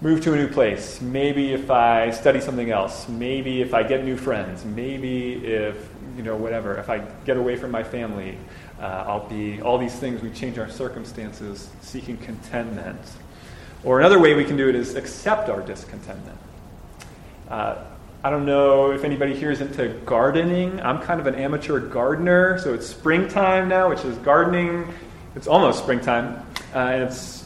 move 0.00 0.22
to 0.22 0.32
a 0.32 0.36
new 0.36 0.48
place, 0.48 1.00
maybe 1.00 1.52
if 1.52 1.70
I 1.70 2.10
study 2.10 2.40
something 2.40 2.70
else, 2.70 3.08
maybe 3.08 3.62
if 3.62 3.74
I 3.74 3.82
get 3.82 4.04
new 4.04 4.16
friends, 4.16 4.64
maybe 4.64 5.44
if, 5.44 5.88
you 6.16 6.22
know, 6.22 6.36
whatever, 6.36 6.76
if 6.76 6.88
I 6.88 6.98
get 7.24 7.36
away 7.36 7.56
from 7.56 7.72
my 7.72 7.82
family, 7.82 8.38
uh, 8.80 9.04
I'll 9.06 9.28
be, 9.28 9.60
all 9.60 9.76
these 9.76 9.94
things, 9.94 10.22
we 10.22 10.30
change 10.30 10.56
our 10.56 10.70
circumstances 10.70 11.68
seeking 11.80 12.16
contentment. 12.18 13.00
Or 13.82 13.98
another 13.98 14.20
way 14.20 14.34
we 14.34 14.44
can 14.44 14.56
do 14.56 14.68
it 14.68 14.76
is 14.76 14.94
accept 14.94 15.48
our 15.48 15.62
discontentment. 15.62 16.38
Uh, 17.48 17.84
I 18.22 18.30
don't 18.30 18.46
know 18.46 18.92
if 18.92 19.04
anybody 19.04 19.34
here 19.34 19.50
is 19.50 19.60
into 19.60 19.88
gardening. 20.04 20.80
I'm 20.80 21.00
kind 21.00 21.20
of 21.20 21.26
an 21.26 21.34
amateur 21.34 21.80
gardener, 21.80 22.58
so 22.58 22.72
it's 22.74 22.86
springtime 22.86 23.68
now, 23.68 23.88
which 23.88 24.04
is 24.04 24.16
gardening. 24.18 24.92
It's 25.34 25.46
almost 25.46 25.82
springtime, 25.82 26.44
uh, 26.74 26.78
and 26.78 27.02
it's 27.04 27.37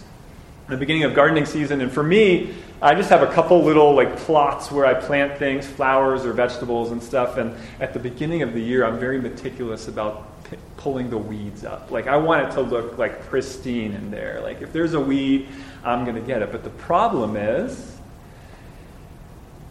the 0.72 0.78
beginning 0.78 1.04
of 1.04 1.14
gardening 1.14 1.46
season. 1.46 1.80
And 1.80 1.92
for 1.92 2.02
me, 2.02 2.54
I 2.80 2.94
just 2.94 3.10
have 3.10 3.22
a 3.22 3.32
couple 3.32 3.62
little 3.62 3.94
like 3.94 4.16
plots 4.16 4.72
where 4.72 4.84
I 4.84 4.94
plant 4.94 5.38
things, 5.38 5.66
flowers 5.66 6.24
or 6.24 6.32
vegetables 6.32 6.90
and 6.90 7.02
stuff. 7.02 7.36
And 7.36 7.54
at 7.80 7.92
the 7.92 8.00
beginning 8.00 8.42
of 8.42 8.54
the 8.54 8.60
year, 8.60 8.84
I'm 8.84 8.98
very 8.98 9.20
meticulous 9.20 9.86
about 9.86 10.44
p- 10.50 10.56
pulling 10.76 11.08
the 11.08 11.18
weeds 11.18 11.64
up. 11.64 11.90
Like 11.90 12.08
I 12.08 12.16
want 12.16 12.48
it 12.48 12.52
to 12.54 12.60
look 12.60 12.98
like 12.98 13.26
pristine 13.26 13.92
in 13.92 14.10
there. 14.10 14.40
Like 14.42 14.62
if 14.62 14.72
there's 14.72 14.94
a 14.94 15.00
weed, 15.00 15.48
I'm 15.84 16.04
going 16.04 16.16
to 16.16 16.22
get 16.22 16.42
it. 16.42 16.50
But 16.50 16.64
the 16.64 16.70
problem 16.70 17.36
is, 17.36 17.92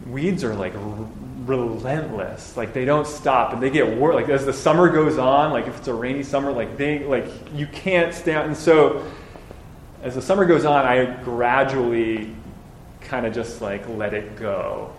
weeds 0.06 0.42
are 0.44 0.54
like 0.54 0.74
r- 0.74 1.08
relentless. 1.44 2.56
Like 2.56 2.72
they 2.72 2.84
don't 2.84 3.06
stop, 3.06 3.52
and 3.52 3.62
they 3.62 3.70
get 3.70 3.98
worse. 3.98 4.14
Like 4.14 4.28
as 4.28 4.46
the 4.46 4.52
summer 4.52 4.88
goes 4.88 5.18
on, 5.18 5.52
like 5.52 5.66
if 5.66 5.78
it's 5.78 5.88
a 5.88 5.94
rainy 5.94 6.22
summer, 6.22 6.52
like 6.52 6.76
they 6.76 7.04
like 7.04 7.26
you 7.54 7.66
can't 7.66 8.14
stand. 8.14 8.48
And 8.48 8.56
so, 8.56 9.04
as 10.02 10.14
the 10.14 10.22
summer 10.22 10.44
goes 10.44 10.64
on, 10.64 10.84
I 10.84 11.04
gradually 11.22 12.34
kind 13.00 13.26
of 13.26 13.34
just 13.34 13.60
like 13.60 13.88
let 13.88 14.14
it 14.14 14.36
go 14.36 14.92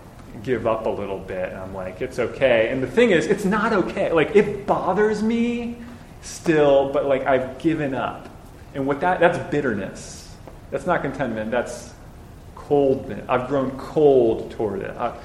give 0.43 0.65
up 0.65 0.87
a 0.87 0.89
little 0.89 1.19
bit 1.19 1.49
and 1.49 1.59
i'm 1.59 1.75
like 1.75 2.01
it's 2.01 2.17
okay 2.17 2.69
and 2.69 2.81
the 2.81 2.87
thing 2.87 3.11
is 3.11 3.27
it's 3.27 3.45
not 3.45 3.71
okay 3.71 4.11
like 4.11 4.35
it 4.35 4.65
bothers 4.65 5.21
me 5.21 5.77
still 6.23 6.91
but 6.91 7.05
like 7.05 7.23
i've 7.27 7.57
given 7.59 7.93
up 7.93 8.27
and 8.73 8.85
what 8.85 8.99
that 8.99 9.19
that's 9.19 9.37
bitterness 9.51 10.23
that's 10.73 10.87
not 10.87 11.03
contentment. 11.03 11.51
That's 11.51 11.93
coldness. 12.55 13.23
I've 13.29 13.47
grown 13.47 13.77
cold 13.77 14.49
toward 14.49 14.81
it. 14.81 14.89
I, 14.97 15.15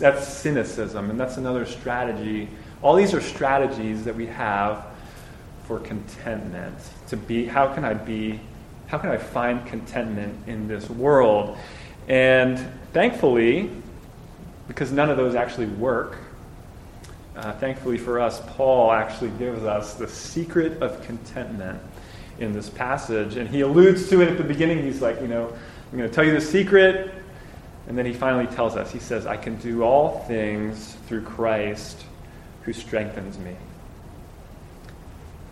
that's 0.00 0.26
cynicism, 0.26 1.10
and 1.10 1.20
that's 1.20 1.36
another 1.36 1.64
strategy. 1.64 2.48
All 2.82 2.96
these 2.96 3.14
are 3.14 3.20
strategies 3.20 4.02
that 4.02 4.16
we 4.16 4.26
have 4.26 4.84
for 5.68 5.78
contentment. 5.78 6.76
To 7.06 7.16
be, 7.16 7.46
how 7.46 7.72
can 7.72 7.84
I 7.84 7.94
be, 7.94 8.40
how 8.86 8.98
can 8.98 9.10
I 9.10 9.16
find 9.16 9.66
contentment 9.66 10.46
in 10.46 10.68
this 10.68 10.88
world? 10.88 11.58
And 12.08 12.58
thankfully, 12.92 13.70
because 14.68 14.92
none 14.92 15.10
of 15.10 15.16
those 15.16 15.34
actually 15.34 15.66
work, 15.66 16.18
uh, 17.36 17.52
thankfully 17.54 17.98
for 17.98 18.20
us, 18.20 18.40
Paul 18.46 18.92
actually 18.92 19.30
gives 19.30 19.64
us 19.64 19.94
the 19.94 20.08
secret 20.08 20.82
of 20.82 21.02
contentment 21.02 21.80
in 22.38 22.52
this 22.52 22.70
passage. 22.70 23.36
And 23.36 23.48
he 23.48 23.60
alludes 23.60 24.08
to 24.10 24.20
it 24.22 24.28
at 24.28 24.38
the 24.38 24.44
beginning. 24.44 24.82
He's 24.82 25.02
like, 25.02 25.20
you 25.20 25.28
know, 25.28 25.48
I'm 25.92 25.98
going 25.98 26.08
to 26.08 26.14
tell 26.14 26.24
you 26.24 26.32
the 26.32 26.40
secret. 26.40 27.12
And 27.88 27.96
then 27.96 28.06
he 28.06 28.12
finally 28.12 28.46
tells 28.46 28.76
us, 28.76 28.90
he 28.90 28.98
says, 28.98 29.26
I 29.26 29.36
can 29.36 29.56
do 29.56 29.82
all 29.82 30.20
things 30.26 30.96
through 31.06 31.22
Christ 31.22 32.04
who 32.62 32.72
strengthens 32.72 33.38
me. 33.38 33.54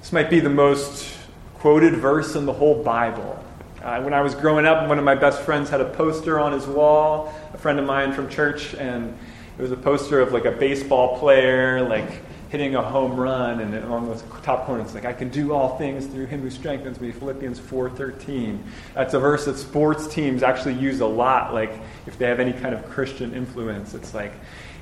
This 0.01 0.13
might 0.13 0.31
be 0.31 0.41
the 0.41 0.51
most 0.51 1.17
quoted 1.65 1.97
verse 1.97 2.37
in 2.37 2.45
the 2.45 2.53
whole 2.53 2.83
Bible. 2.83 3.43
Uh, 3.83 3.99
when 4.03 4.13
I 4.13 4.21
was 4.21 4.35
growing 4.35 4.67
up, 4.67 4.87
one 4.87 4.99
of 4.99 5.05
my 5.05 5.15
best 5.15 5.41
friends 5.41 5.71
had 5.71 5.81
a 5.81 5.89
poster 5.89 6.39
on 6.39 6.53
his 6.53 6.67
wall, 6.67 7.33
a 7.55 7.57
friend 7.57 7.79
of 7.79 7.87
mine 7.87 8.13
from 8.13 8.29
church, 8.29 8.75
and 8.75 9.17
it 9.57 9.63
was 9.63 9.73
a 9.73 9.77
poster 9.79 10.21
of 10.21 10.31
like 10.31 10.45
a 10.45 10.51
baseball 10.51 11.19
player, 11.19 11.81
like 11.89 12.21
hitting 12.51 12.75
a 12.75 12.83
home 12.83 13.19
run, 13.19 13.61
and 13.61 13.75
on 13.87 14.07
the 14.07 14.23
top 14.43 14.67
corner 14.67 14.83
it's 14.83 14.93
like, 14.93 15.07
I 15.07 15.15
can 15.15 15.31
do 15.31 15.55
all 15.55 15.79
things 15.79 16.05
through 16.05 16.27
him 16.27 16.43
who 16.43 16.51
strengthens 16.51 17.01
me, 17.01 17.13
Philippians 17.13 17.61
4.13. 17.61 18.59
That's 18.93 19.15
a 19.15 19.19
verse 19.19 19.47
that 19.47 19.57
sports 19.57 20.07
teams 20.07 20.43
actually 20.43 20.75
use 20.75 21.01
a 21.01 21.07
lot, 21.07 21.55
like 21.55 21.73
if 22.07 22.19
they 22.19 22.27
have 22.27 22.41
any 22.41 22.53
kind 22.53 22.75
of 22.75 22.85
Christian 22.91 23.33
influence. 23.33 23.95
It's 23.95 24.13
like, 24.13 24.35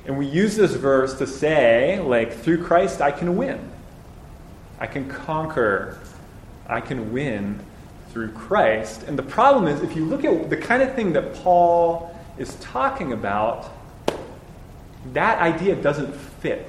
and 0.05 0.17
we 0.17 0.25
use 0.25 0.57
this 0.57 0.73
verse 0.73 1.17
to 1.19 1.27
say, 1.27 2.01
like, 2.01 2.33
through 2.33 2.61
Christ 2.61 2.99
I 2.99 3.11
can 3.11 3.37
win. 3.37 3.71
I 4.81 4.87
can 4.87 5.07
conquer. 5.07 5.97
I 6.67 6.81
can 6.81 7.11
win 7.11 7.59
through 8.09 8.31
Christ. 8.31 9.03
And 9.03 9.17
the 9.17 9.23
problem 9.23 9.67
is, 9.67 9.81
if 9.81 9.95
you 9.95 10.05
look 10.05 10.23
at 10.23 10.49
the 10.49 10.57
kind 10.57 10.81
of 10.83 10.93
thing 10.95 11.13
that 11.13 11.33
Paul 11.35 12.15
is 12.37 12.55
talking 12.55 13.13
about, 13.13 13.71
that 15.13 15.39
idea 15.39 15.75
doesn't 15.75 16.15
fit 16.15 16.67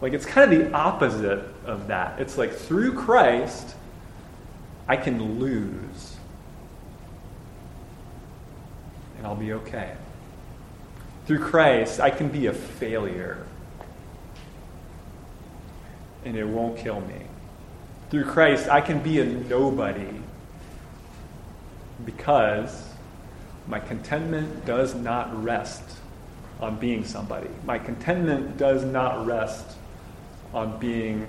like 0.00 0.14
it's 0.14 0.24
kind 0.24 0.52
of 0.52 0.58
the 0.58 0.72
opposite 0.74 1.44
of 1.66 1.88
that. 1.88 2.20
It's 2.20 2.38
like 2.38 2.52
through 2.52 2.94
Christ, 2.94 3.74
I 4.88 4.96
can 4.96 5.38
lose. 5.38 6.16
And 9.18 9.26
I'll 9.26 9.36
be 9.36 9.52
okay. 9.52 9.94
Through 11.26 11.40
Christ, 11.40 12.00
I 12.00 12.10
can 12.10 12.28
be 12.28 12.46
a 12.46 12.52
failure. 12.52 13.46
And 16.24 16.36
it 16.36 16.46
won't 16.46 16.78
kill 16.78 17.00
me. 17.02 17.26
Through 18.10 18.24
Christ, 18.24 18.68
I 18.68 18.80
can 18.80 19.00
be 19.00 19.20
a 19.20 19.24
nobody. 19.24 20.08
Because 22.04 22.88
my 23.66 23.78
contentment 23.78 24.66
does 24.66 24.94
not 24.94 25.42
rest 25.42 25.82
on 26.60 26.76
being 26.76 27.04
somebody. 27.04 27.48
My 27.64 27.78
contentment 27.78 28.56
does 28.56 28.84
not 28.84 29.26
rest 29.26 29.76
on 30.52 30.78
being 30.78 31.26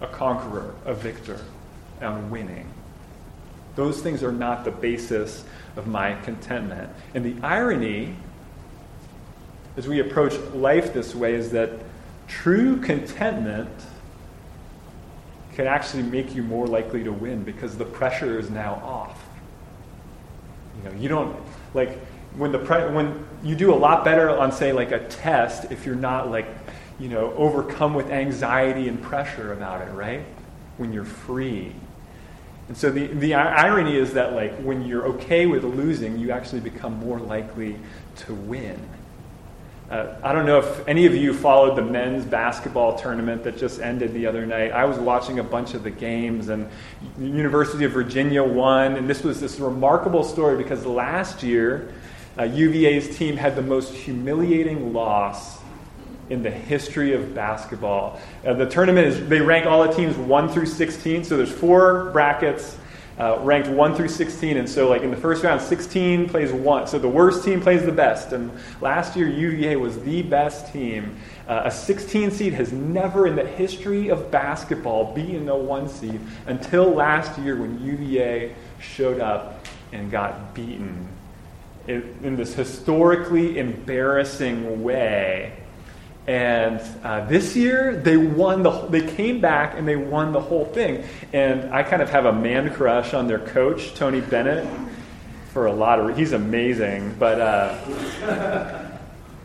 a 0.00 0.06
conqueror, 0.06 0.74
a 0.84 0.94
victor, 0.94 1.40
and 2.00 2.30
winning. 2.30 2.68
Those 3.74 4.02
things 4.02 4.22
are 4.22 4.32
not 4.32 4.64
the 4.64 4.70
basis 4.70 5.44
of 5.76 5.86
my 5.86 6.14
contentment. 6.22 6.90
And 7.14 7.24
the 7.24 7.36
irony 7.44 8.14
as 9.76 9.88
we 9.88 10.00
approach 10.00 10.34
life 10.52 10.92
this 10.92 11.14
way 11.14 11.34
is 11.34 11.50
that 11.52 11.70
True 12.32 12.80
contentment 12.80 13.68
can 15.54 15.66
actually 15.66 16.02
make 16.02 16.34
you 16.34 16.42
more 16.42 16.66
likely 16.66 17.04
to 17.04 17.12
win 17.12 17.42
because 17.42 17.76
the 17.76 17.84
pressure 17.84 18.38
is 18.38 18.50
now 18.50 18.74
off. 18.84 19.22
You 20.78 20.90
know, 20.90 20.96
you 20.96 21.08
don't 21.08 21.36
like 21.74 21.98
when 22.36 22.52
the 22.52 22.58
pre- 22.58 22.90
when 22.90 23.24
you 23.42 23.54
do 23.54 23.72
a 23.72 23.76
lot 23.76 24.04
better 24.04 24.30
on 24.30 24.52
say 24.52 24.72
like 24.72 24.92
a 24.92 25.06
test 25.08 25.70
if 25.70 25.84
you're 25.84 25.94
not 25.94 26.30
like 26.30 26.46
you 26.98 27.08
know 27.08 27.32
overcome 27.34 27.94
with 27.94 28.10
anxiety 28.10 28.88
and 28.88 29.02
pressure 29.02 29.52
about 29.52 29.86
it, 29.86 29.92
right? 29.92 30.24
When 30.78 30.92
you're 30.92 31.04
free. 31.04 31.74
And 32.68 32.76
so 32.76 32.90
the, 32.90 33.08
the 33.08 33.34
irony 33.34 33.96
is 33.96 34.14
that 34.14 34.32
like 34.32 34.54
when 34.60 34.86
you're 34.86 35.06
okay 35.06 35.46
with 35.46 35.64
losing, 35.64 36.18
you 36.18 36.30
actually 36.30 36.60
become 36.60 36.98
more 36.98 37.18
likely 37.18 37.76
to 38.16 38.34
win. 38.34 38.80
Uh, 39.92 40.16
I 40.22 40.32
don't 40.32 40.46
know 40.46 40.58
if 40.58 40.88
any 40.88 41.04
of 41.04 41.14
you 41.14 41.34
followed 41.34 41.76
the 41.76 41.82
men's 41.82 42.24
basketball 42.24 42.98
tournament 42.98 43.44
that 43.44 43.58
just 43.58 43.78
ended 43.78 44.14
the 44.14 44.26
other 44.26 44.46
night. 44.46 44.72
I 44.72 44.86
was 44.86 44.98
watching 44.98 45.38
a 45.38 45.44
bunch 45.44 45.74
of 45.74 45.82
the 45.82 45.90
games, 45.90 46.48
and 46.48 46.66
University 47.18 47.84
of 47.84 47.92
Virginia 47.92 48.42
won. 48.42 48.96
And 48.96 49.06
this 49.06 49.22
was 49.22 49.38
this 49.38 49.60
remarkable 49.60 50.24
story 50.24 50.56
because 50.56 50.86
last 50.86 51.42
year, 51.42 51.92
uh, 52.38 52.44
UVA's 52.44 53.18
team 53.18 53.36
had 53.36 53.54
the 53.54 53.60
most 53.60 53.92
humiliating 53.92 54.94
loss 54.94 55.58
in 56.30 56.42
the 56.42 56.50
history 56.50 57.12
of 57.12 57.34
basketball. 57.34 58.18
Uh, 58.46 58.54
the 58.54 58.64
tournament 58.64 59.06
is, 59.08 59.28
they 59.28 59.42
rank 59.42 59.66
all 59.66 59.86
the 59.86 59.92
teams 59.92 60.16
1 60.16 60.48
through 60.48 60.64
16, 60.64 61.22
so 61.22 61.36
there's 61.36 61.52
four 61.52 62.08
brackets 62.12 62.78
uh, 63.22 63.38
ranked 63.42 63.68
1 63.68 63.94
through 63.94 64.08
16. 64.08 64.56
And 64.56 64.68
so, 64.68 64.88
like 64.88 65.02
in 65.02 65.12
the 65.12 65.16
first 65.16 65.44
round, 65.44 65.62
16 65.62 66.28
plays 66.28 66.50
1. 66.50 66.88
So 66.88 66.98
the 66.98 67.08
worst 67.08 67.44
team 67.44 67.60
plays 67.60 67.84
the 67.84 67.92
best. 67.92 68.32
And 68.32 68.50
last 68.80 69.14
year, 69.16 69.28
UVA 69.28 69.76
was 69.76 70.02
the 70.02 70.22
best 70.22 70.72
team. 70.72 71.16
Uh, 71.46 71.62
a 71.66 71.70
16 71.70 72.32
seed 72.32 72.52
has 72.54 72.72
never 72.72 73.28
in 73.28 73.36
the 73.36 73.46
history 73.46 74.08
of 74.08 74.32
basketball 74.32 75.14
beaten 75.14 75.48
a 75.48 75.56
1 75.56 75.88
seed 75.88 76.20
until 76.46 76.90
last 76.90 77.38
year 77.38 77.56
when 77.56 77.80
UVA 77.84 78.56
showed 78.80 79.20
up 79.20 79.64
and 79.92 80.10
got 80.10 80.52
beaten 80.52 81.06
in, 81.86 82.16
in 82.24 82.34
this 82.34 82.54
historically 82.54 83.58
embarrassing 83.58 84.82
way. 84.82 85.61
And 86.26 86.80
uh, 87.02 87.24
this 87.26 87.56
year, 87.56 87.96
they 87.96 88.16
won 88.16 88.62
the. 88.62 88.70
They 88.70 89.04
came 89.14 89.40
back 89.40 89.76
and 89.76 89.86
they 89.88 89.96
won 89.96 90.32
the 90.32 90.40
whole 90.40 90.66
thing. 90.66 91.04
And 91.32 91.72
I 91.74 91.82
kind 91.82 92.00
of 92.00 92.10
have 92.10 92.26
a 92.26 92.32
man 92.32 92.72
crush 92.72 93.12
on 93.12 93.26
their 93.26 93.40
coach, 93.40 93.94
Tony 93.94 94.20
Bennett, 94.20 94.68
for 95.52 95.66
a 95.66 95.72
lot 95.72 95.98
of. 95.98 96.16
He's 96.16 96.32
amazing, 96.32 97.16
but 97.18 97.40
uh, 97.40 98.88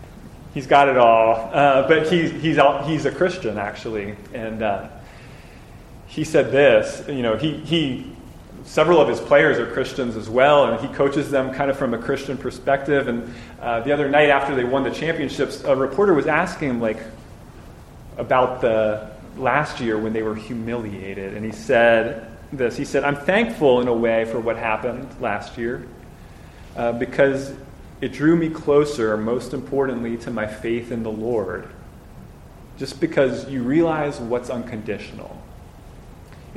he's 0.53 0.67
got 0.67 0.87
it 0.87 0.97
all. 0.97 1.49
Uh, 1.51 1.87
but 1.87 2.07
he's 2.09 2.31
he's 2.41 2.59
he's 2.85 3.05
a 3.05 3.11
Christian 3.11 3.57
actually, 3.57 4.15
and 4.35 4.61
uh, 4.61 4.87
he 6.05 6.23
said 6.23 6.51
this. 6.51 7.03
You 7.07 7.23
know, 7.23 7.37
he 7.37 7.57
he 7.57 8.16
several 8.67 8.99
of 8.99 9.07
his 9.07 9.19
players 9.19 9.57
are 9.57 9.65
Christians 9.71 10.15
as 10.15 10.29
well, 10.29 10.65
and 10.65 10.85
he 10.85 10.93
coaches 10.93 11.31
them 11.31 11.53
kind 11.53 11.71
of 11.71 11.77
from 11.77 11.93
a 11.93 11.97
Christian 11.97 12.37
perspective. 12.37 13.07
And 13.07 13.33
uh, 13.61 13.79
the 13.79 13.91
other 13.91 14.09
night, 14.09 14.29
after 14.29 14.53
they 14.53 14.65
won 14.65 14.83
the 14.83 14.91
championships, 14.91 15.63
a 15.63 15.75
reporter 15.75 16.13
was 16.13 16.27
asking 16.27 16.71
him 16.71 16.81
like 16.81 16.99
about 18.17 18.61
the 18.61 19.09
last 19.37 19.79
year 19.79 19.97
when 19.97 20.13
they 20.13 20.21
were 20.21 20.35
humiliated, 20.35 21.33
and 21.33 21.45
he 21.45 21.51
said 21.51 22.29
this. 22.51 22.75
He 22.75 22.85
said, 22.85 23.03
"I'm 23.03 23.15
thankful 23.15 23.81
in 23.81 23.87
a 23.87 23.93
way 23.93 24.25
for 24.25 24.39
what 24.39 24.57
happened 24.57 25.07
last 25.21 25.57
year 25.57 25.87
uh, 26.75 26.91
because 26.91 27.53
it 28.01 28.11
drew 28.13 28.35
me 28.35 28.49
closer, 28.49 29.17
most 29.17 29.53
importantly, 29.53 30.17
to 30.17 30.31
my 30.31 30.45
faith 30.45 30.91
in 30.91 31.03
the 31.03 31.11
Lord." 31.11 31.69
Just 32.77 32.99
because 32.99 33.49
you 33.49 33.63
realize 33.63 34.19
what's 34.19 34.51
unconditional 34.51 35.35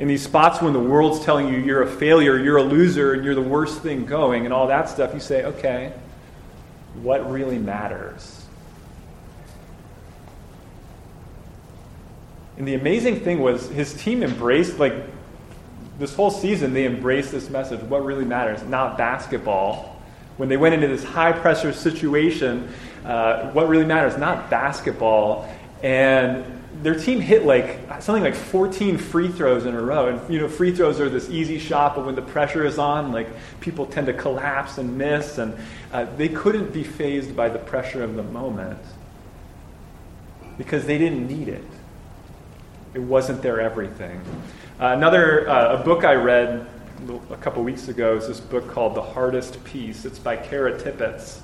in 0.01 0.07
these 0.07 0.23
spots 0.23 0.63
when 0.63 0.73
the 0.73 0.79
world's 0.79 1.23
telling 1.23 1.47
you 1.47 1.59
you're 1.59 1.83
a 1.83 1.87
failure, 1.87 2.35
you're 2.39 2.57
a 2.57 2.63
loser, 2.63 3.13
and 3.13 3.23
you're 3.23 3.35
the 3.35 3.41
worst 3.41 3.83
thing 3.83 4.03
going, 4.03 4.45
and 4.45 4.53
all 4.53 4.65
that 4.65 4.89
stuff, 4.89 5.13
you 5.13 5.19
say, 5.19 5.43
okay, 5.43 5.93
what 7.03 7.29
really 7.29 7.59
matters? 7.59 8.43
And 12.57 12.67
the 12.67 12.73
amazing 12.73 13.19
thing 13.19 13.41
was 13.41 13.69
his 13.69 13.93
team 13.93 14.23
embraced, 14.23 14.79
like, 14.79 14.95
this 15.99 16.15
whole 16.15 16.31
season, 16.31 16.73
they 16.73 16.87
embraced 16.87 17.31
this 17.31 17.51
message 17.51 17.79
what 17.81 18.03
really 18.03 18.25
matters, 18.25 18.63
not 18.63 18.97
basketball. 18.97 20.01
When 20.37 20.49
they 20.49 20.57
went 20.57 20.73
into 20.73 20.87
this 20.87 21.03
high 21.03 21.31
pressure 21.31 21.71
situation, 21.71 22.73
uh, 23.05 23.51
what 23.51 23.69
really 23.69 23.85
matters, 23.85 24.17
not 24.17 24.49
basketball. 24.49 25.47
And 25.83 26.60
their 26.81 26.95
team 26.95 27.19
hit 27.19 27.45
like 27.45 27.79
something 28.01 28.23
like 28.23 28.35
14 28.35 28.97
free 28.97 29.27
throws 29.27 29.65
in 29.65 29.75
a 29.75 29.81
row. 29.81 30.07
And 30.07 30.33
you 30.33 30.39
know, 30.39 30.47
free 30.47 30.73
throws 30.73 30.99
are 30.99 31.09
this 31.09 31.29
easy 31.29 31.59
shot, 31.59 31.95
but 31.95 32.05
when 32.05 32.15
the 32.15 32.21
pressure 32.21 32.65
is 32.65 32.77
on, 32.77 33.11
like 33.11 33.27
people 33.59 33.85
tend 33.85 34.07
to 34.07 34.13
collapse 34.13 34.77
and 34.77 34.97
miss, 34.97 35.37
and 35.37 35.53
uh, 35.91 36.05
they 36.17 36.29
couldn't 36.29 36.73
be 36.73 36.83
fazed 36.83 37.35
by 37.35 37.49
the 37.49 37.59
pressure 37.59 38.03
of 38.03 38.15
the 38.15 38.23
moment 38.23 38.79
because 40.57 40.85
they 40.85 40.97
didn't 40.97 41.27
need 41.27 41.47
it. 41.47 41.63
It 42.93 43.01
wasn't 43.01 43.41
their 43.41 43.61
everything. 43.61 44.21
Uh, 44.79 44.87
another 44.87 45.49
uh, 45.49 45.79
a 45.79 45.83
book 45.83 46.03
I 46.03 46.15
read 46.15 46.67
a 47.31 47.37
couple 47.37 47.63
weeks 47.63 47.87
ago 47.87 48.15
is 48.15 48.27
this 48.27 48.39
book 48.39 48.67
called 48.69 48.95
The 48.95 49.01
Hardest 49.01 49.63
Peace. 49.63 50.05
It's 50.05 50.19
by 50.19 50.37
Kara 50.37 50.77
Tippett 50.79 51.39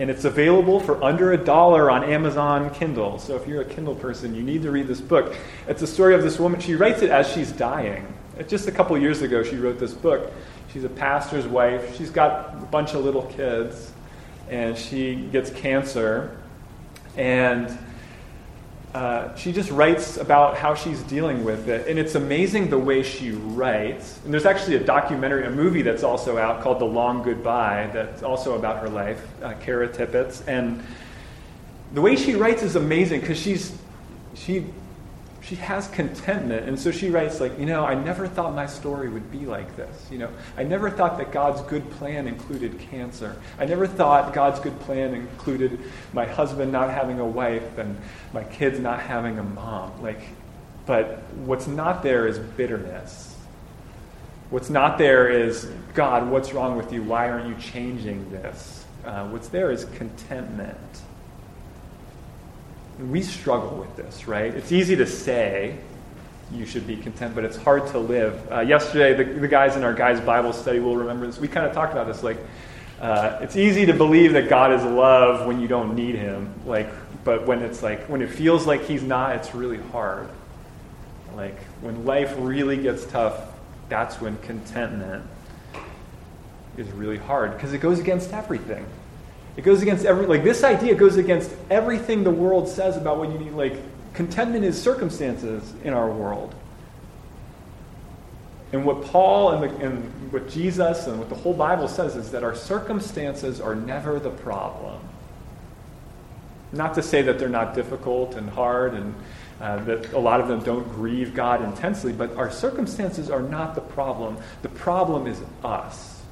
and 0.00 0.08
it's 0.10 0.24
available 0.24 0.80
for 0.80 1.02
under 1.04 1.34
a 1.34 1.36
dollar 1.36 1.90
on 1.90 2.02
Amazon 2.02 2.70
Kindle. 2.70 3.18
So 3.18 3.36
if 3.36 3.46
you're 3.46 3.60
a 3.60 3.66
Kindle 3.66 3.94
person, 3.94 4.34
you 4.34 4.42
need 4.42 4.62
to 4.62 4.70
read 4.70 4.88
this 4.88 5.00
book. 5.00 5.36
It's 5.68 5.82
a 5.82 5.86
story 5.86 6.14
of 6.14 6.22
this 6.22 6.40
woman. 6.40 6.58
She 6.58 6.74
writes 6.74 7.02
it 7.02 7.10
as 7.10 7.30
she's 7.30 7.52
dying. 7.52 8.10
Just 8.48 8.66
a 8.66 8.72
couple 8.72 8.96
years 8.96 9.20
ago, 9.20 9.42
she 9.42 9.56
wrote 9.56 9.78
this 9.78 9.92
book. 9.92 10.32
She's 10.72 10.84
a 10.84 10.88
pastor's 10.88 11.46
wife. 11.46 11.98
She's 11.98 12.08
got 12.08 12.54
a 12.54 12.66
bunch 12.70 12.94
of 12.94 13.04
little 13.04 13.24
kids, 13.24 13.92
and 14.48 14.76
she 14.76 15.16
gets 15.16 15.50
cancer. 15.50 16.34
And 17.18 17.68
uh, 18.94 19.34
she 19.36 19.52
just 19.52 19.70
writes 19.70 20.16
about 20.16 20.56
how 20.56 20.74
she's 20.74 21.00
dealing 21.04 21.44
with 21.44 21.68
it. 21.68 21.86
And 21.86 21.98
it's 21.98 22.16
amazing 22.16 22.70
the 22.70 22.78
way 22.78 23.02
she 23.02 23.30
writes. 23.30 24.18
And 24.24 24.32
there's 24.32 24.46
actually 24.46 24.76
a 24.76 24.84
documentary, 24.84 25.46
a 25.46 25.50
movie 25.50 25.82
that's 25.82 26.02
also 26.02 26.38
out 26.38 26.60
called 26.60 26.80
The 26.80 26.86
Long 26.86 27.22
Goodbye, 27.22 27.90
that's 27.92 28.22
also 28.22 28.56
about 28.56 28.80
her 28.80 28.88
life, 28.88 29.24
uh, 29.42 29.54
Kara 29.60 29.88
Tippett. 29.88 30.42
And 30.48 30.82
the 31.94 32.00
way 32.00 32.16
she 32.16 32.34
writes 32.34 32.62
is 32.62 32.74
amazing 32.74 33.20
because 33.20 33.38
she's, 33.38 33.76
she 34.34 34.66
she 35.40 35.54
has 35.56 35.88
contentment. 35.88 36.68
And 36.68 36.78
so 36.78 36.90
she 36.90 37.10
writes, 37.10 37.40
like, 37.40 37.58
you 37.58 37.66
know, 37.66 37.84
I 37.84 37.94
never 37.94 38.28
thought 38.28 38.54
my 38.54 38.66
story 38.66 39.08
would 39.08 39.30
be 39.30 39.46
like 39.46 39.74
this. 39.76 40.08
You 40.10 40.18
know, 40.18 40.30
I 40.56 40.64
never 40.64 40.90
thought 40.90 41.16
that 41.18 41.32
God's 41.32 41.62
good 41.62 41.88
plan 41.92 42.26
included 42.28 42.78
cancer. 42.78 43.36
I 43.58 43.64
never 43.64 43.86
thought 43.86 44.34
God's 44.34 44.60
good 44.60 44.78
plan 44.80 45.14
included 45.14 45.78
my 46.12 46.26
husband 46.26 46.72
not 46.72 46.90
having 46.90 47.20
a 47.20 47.26
wife 47.26 47.78
and 47.78 47.96
my 48.32 48.44
kids 48.44 48.78
not 48.78 49.00
having 49.00 49.38
a 49.38 49.42
mom. 49.42 50.02
Like, 50.02 50.20
but 50.86 51.22
what's 51.44 51.66
not 51.66 52.02
there 52.02 52.26
is 52.26 52.38
bitterness. 52.38 53.36
What's 54.50 54.68
not 54.68 54.98
there 54.98 55.28
is, 55.28 55.70
God, 55.94 56.28
what's 56.28 56.52
wrong 56.52 56.76
with 56.76 56.92
you? 56.92 57.02
Why 57.02 57.30
aren't 57.30 57.48
you 57.48 57.54
changing 57.54 58.30
this? 58.30 58.84
Uh, 59.04 59.28
what's 59.28 59.48
there 59.48 59.70
is 59.70 59.84
contentment 59.96 60.76
we 63.08 63.22
struggle 63.22 63.78
with 63.78 63.96
this, 63.96 64.26
right? 64.26 64.54
It's 64.54 64.72
easy 64.72 64.96
to 64.96 65.06
say 65.06 65.76
you 66.52 66.66
should 66.66 66.86
be 66.86 66.96
content, 66.96 67.34
but 67.34 67.44
it's 67.44 67.56
hard 67.56 67.86
to 67.88 67.98
live. 67.98 68.50
Uh, 68.50 68.60
yesterday, 68.60 69.14
the, 69.14 69.40
the, 69.40 69.48
guys 69.48 69.76
in 69.76 69.84
our 69.84 69.94
guys' 69.94 70.20
Bible 70.20 70.52
study 70.52 70.80
will 70.80 70.96
remember 70.96 71.26
this. 71.26 71.38
We 71.38 71.48
kind 71.48 71.66
of 71.66 71.72
talked 71.72 71.92
about 71.92 72.08
this. 72.08 72.22
Like, 72.22 72.38
uh, 73.00 73.38
it's 73.40 73.56
easy 73.56 73.86
to 73.86 73.94
believe 73.94 74.32
that 74.32 74.48
God 74.48 74.72
is 74.72 74.82
love 74.82 75.46
when 75.46 75.60
you 75.60 75.68
don't 75.68 75.94
need 75.94 76.16
Him. 76.16 76.52
Like, 76.66 76.88
but 77.24 77.46
when 77.46 77.62
it's 77.62 77.82
like 77.82 78.06
when 78.06 78.22
it 78.22 78.30
feels 78.30 78.66
like 78.66 78.84
He's 78.84 79.02
not, 79.02 79.36
it's 79.36 79.54
really 79.54 79.78
hard. 79.92 80.28
Like 81.36 81.58
when 81.80 82.04
life 82.04 82.34
really 82.38 82.76
gets 82.76 83.06
tough, 83.06 83.40
that's 83.88 84.20
when 84.20 84.36
contentment 84.38 85.24
is 86.76 86.90
really 86.90 87.18
hard 87.18 87.54
because 87.54 87.72
it 87.72 87.78
goes 87.78 87.98
against 87.98 88.32
everything. 88.32 88.86
It 89.56 89.62
goes 89.62 89.82
against 89.82 90.04
every, 90.04 90.26
like, 90.26 90.44
this 90.44 90.64
idea 90.64 90.94
goes 90.94 91.16
against 91.16 91.50
everything 91.70 92.24
the 92.24 92.30
world 92.30 92.68
says 92.68 92.96
about 92.96 93.18
what 93.18 93.30
you 93.30 93.38
need. 93.38 93.52
Like, 93.52 93.74
contentment 94.14 94.64
is 94.64 94.80
circumstances 94.80 95.72
in 95.84 95.92
our 95.92 96.10
world. 96.10 96.54
And 98.72 98.84
what 98.84 99.02
Paul 99.02 99.52
and, 99.52 99.62
the, 99.64 99.84
and 99.84 100.32
what 100.32 100.48
Jesus 100.48 101.08
and 101.08 101.18
what 101.18 101.28
the 101.28 101.34
whole 101.34 101.54
Bible 101.54 101.88
says 101.88 102.14
is 102.14 102.30
that 102.30 102.44
our 102.44 102.54
circumstances 102.54 103.60
are 103.60 103.74
never 103.74 104.20
the 104.20 104.30
problem. 104.30 105.00
Not 106.72 106.94
to 106.94 107.02
say 107.02 107.22
that 107.22 107.40
they're 107.40 107.48
not 107.48 107.74
difficult 107.74 108.36
and 108.36 108.48
hard 108.48 108.94
and 108.94 109.14
uh, 109.60 109.82
that 109.84 110.12
a 110.12 110.18
lot 110.18 110.40
of 110.40 110.46
them 110.46 110.62
don't 110.62 110.88
grieve 110.94 111.34
God 111.34 111.62
intensely, 111.64 112.12
but 112.12 112.36
our 112.36 112.50
circumstances 112.50 113.28
are 113.28 113.42
not 113.42 113.74
the 113.74 113.80
problem. 113.80 114.38
The 114.62 114.68
problem 114.68 115.26
is 115.26 115.40
us. 115.64 116.22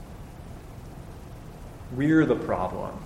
We're 1.97 2.25
the 2.25 2.37
problem 2.37 2.97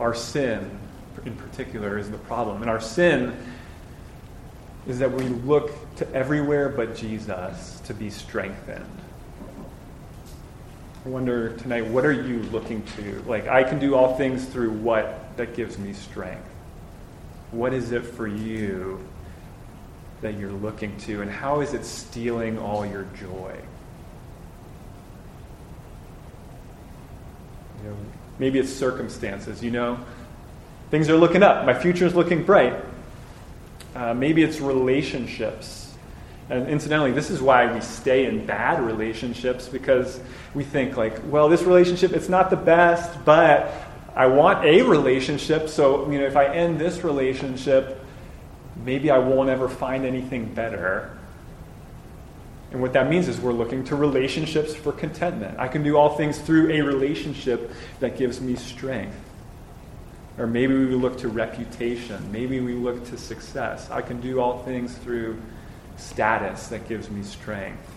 our 0.00 0.14
sin 0.14 0.78
in 1.24 1.34
particular 1.36 1.98
is 1.98 2.10
the 2.10 2.18
problem. 2.18 2.62
And 2.62 2.70
our 2.70 2.80
sin 2.80 3.36
is 4.86 4.98
that 4.98 5.10
we 5.10 5.24
look 5.24 5.72
to 5.96 6.12
everywhere 6.14 6.68
but 6.68 6.94
Jesus 6.94 7.80
to 7.80 7.94
be 7.94 8.10
strengthened. 8.10 8.84
I 11.04 11.08
wonder 11.08 11.56
tonight, 11.56 11.86
what 11.86 12.04
are 12.04 12.12
you 12.12 12.42
looking 12.44 12.82
to? 12.96 13.22
Like, 13.26 13.46
I 13.46 13.62
can 13.62 13.78
do 13.78 13.94
all 13.94 14.16
things 14.16 14.44
through 14.44 14.72
what 14.72 15.36
that 15.36 15.54
gives 15.54 15.78
me 15.78 15.92
strength. 15.92 16.48
What 17.52 17.72
is 17.72 17.92
it 17.92 18.04
for 18.04 18.26
you 18.26 19.00
that 20.20 20.36
you're 20.36 20.50
looking 20.50 20.96
to, 20.98 21.22
and 21.22 21.30
how 21.30 21.60
is 21.60 21.74
it 21.74 21.84
stealing 21.84 22.58
all 22.58 22.84
your 22.84 23.04
joy? 23.20 23.54
You 27.84 27.90
know, 27.90 27.96
maybe 28.38 28.58
it's 28.58 28.72
circumstances, 28.72 29.62
you 29.62 29.70
know? 29.70 29.98
Things 30.90 31.08
are 31.08 31.16
looking 31.16 31.42
up. 31.42 31.66
My 31.66 31.74
future 31.74 32.06
is 32.06 32.14
looking 32.14 32.44
bright. 32.44 32.74
Uh, 33.94 34.14
maybe 34.14 34.42
it's 34.42 34.60
relationships. 34.60 35.94
And 36.48 36.68
incidentally, 36.68 37.10
this 37.10 37.30
is 37.30 37.42
why 37.42 37.72
we 37.72 37.80
stay 37.80 38.26
in 38.26 38.46
bad 38.46 38.80
relationships 38.80 39.68
because 39.68 40.20
we 40.54 40.62
think, 40.62 40.96
like, 40.96 41.20
well, 41.24 41.48
this 41.48 41.62
relationship, 41.62 42.12
it's 42.12 42.28
not 42.28 42.50
the 42.50 42.56
best, 42.56 43.24
but 43.24 43.72
I 44.14 44.26
want 44.26 44.64
a 44.64 44.82
relationship. 44.82 45.68
So, 45.68 46.10
you 46.10 46.20
know, 46.20 46.26
if 46.26 46.36
I 46.36 46.46
end 46.46 46.78
this 46.78 47.02
relationship, 47.02 48.00
maybe 48.84 49.10
I 49.10 49.18
won't 49.18 49.48
ever 49.48 49.68
find 49.68 50.04
anything 50.04 50.54
better. 50.54 51.15
And 52.72 52.82
what 52.82 52.92
that 52.94 53.08
means 53.08 53.28
is 53.28 53.40
we're 53.40 53.52
looking 53.52 53.84
to 53.84 53.96
relationships 53.96 54.74
for 54.74 54.92
contentment. 54.92 55.58
I 55.58 55.68
can 55.68 55.82
do 55.82 55.96
all 55.96 56.16
things 56.16 56.38
through 56.38 56.70
a 56.70 56.80
relationship 56.80 57.70
that 58.00 58.18
gives 58.18 58.40
me 58.40 58.56
strength. 58.56 59.16
Or 60.38 60.46
maybe 60.46 60.74
we 60.74 60.94
look 60.94 61.16
to 61.18 61.28
reputation. 61.28 62.30
Maybe 62.30 62.60
we 62.60 62.74
look 62.74 63.08
to 63.10 63.16
success. 63.16 63.90
I 63.90 64.02
can 64.02 64.20
do 64.20 64.40
all 64.40 64.62
things 64.64 64.94
through 64.98 65.40
status 65.96 66.66
that 66.68 66.88
gives 66.88 67.08
me 67.08 67.22
strength. 67.22 67.90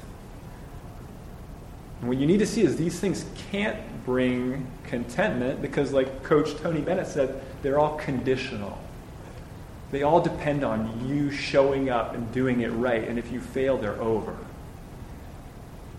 And 1.99 2.07
what 2.07 2.17
you 2.17 2.25
need 2.25 2.39
to 2.39 2.47
see 2.47 2.61
is 2.61 2.77
these 2.77 2.97
things 2.99 3.25
can't 3.51 3.77
bring 4.05 4.65
contentment 4.85 5.61
because, 5.61 5.91
like 5.91 6.23
Coach 6.23 6.55
Tony 6.55 6.79
Bennett 6.79 7.07
said, 7.07 7.41
they're 7.61 7.79
all 7.79 7.97
conditional. 7.97 8.77
They 9.91 10.03
all 10.03 10.21
depend 10.21 10.63
on 10.63 11.09
you 11.09 11.31
showing 11.31 11.89
up 11.89 12.13
and 12.13 12.31
doing 12.31 12.61
it 12.61 12.69
right. 12.69 13.05
And 13.05 13.19
if 13.19 13.31
you 13.31 13.41
fail, 13.41 13.77
they're 13.77 14.01
over. 14.01 14.37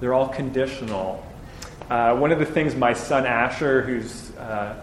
They're 0.01 0.15
all 0.15 0.29
conditional. 0.29 1.25
Uh, 1.91 2.17
one 2.17 2.33
of 2.33 2.39
the 2.39 2.47
things 2.47 2.75
my 2.75 2.95
son 2.95 3.27
Asher, 3.27 3.83
who's 3.83 4.35
uh, 4.37 4.83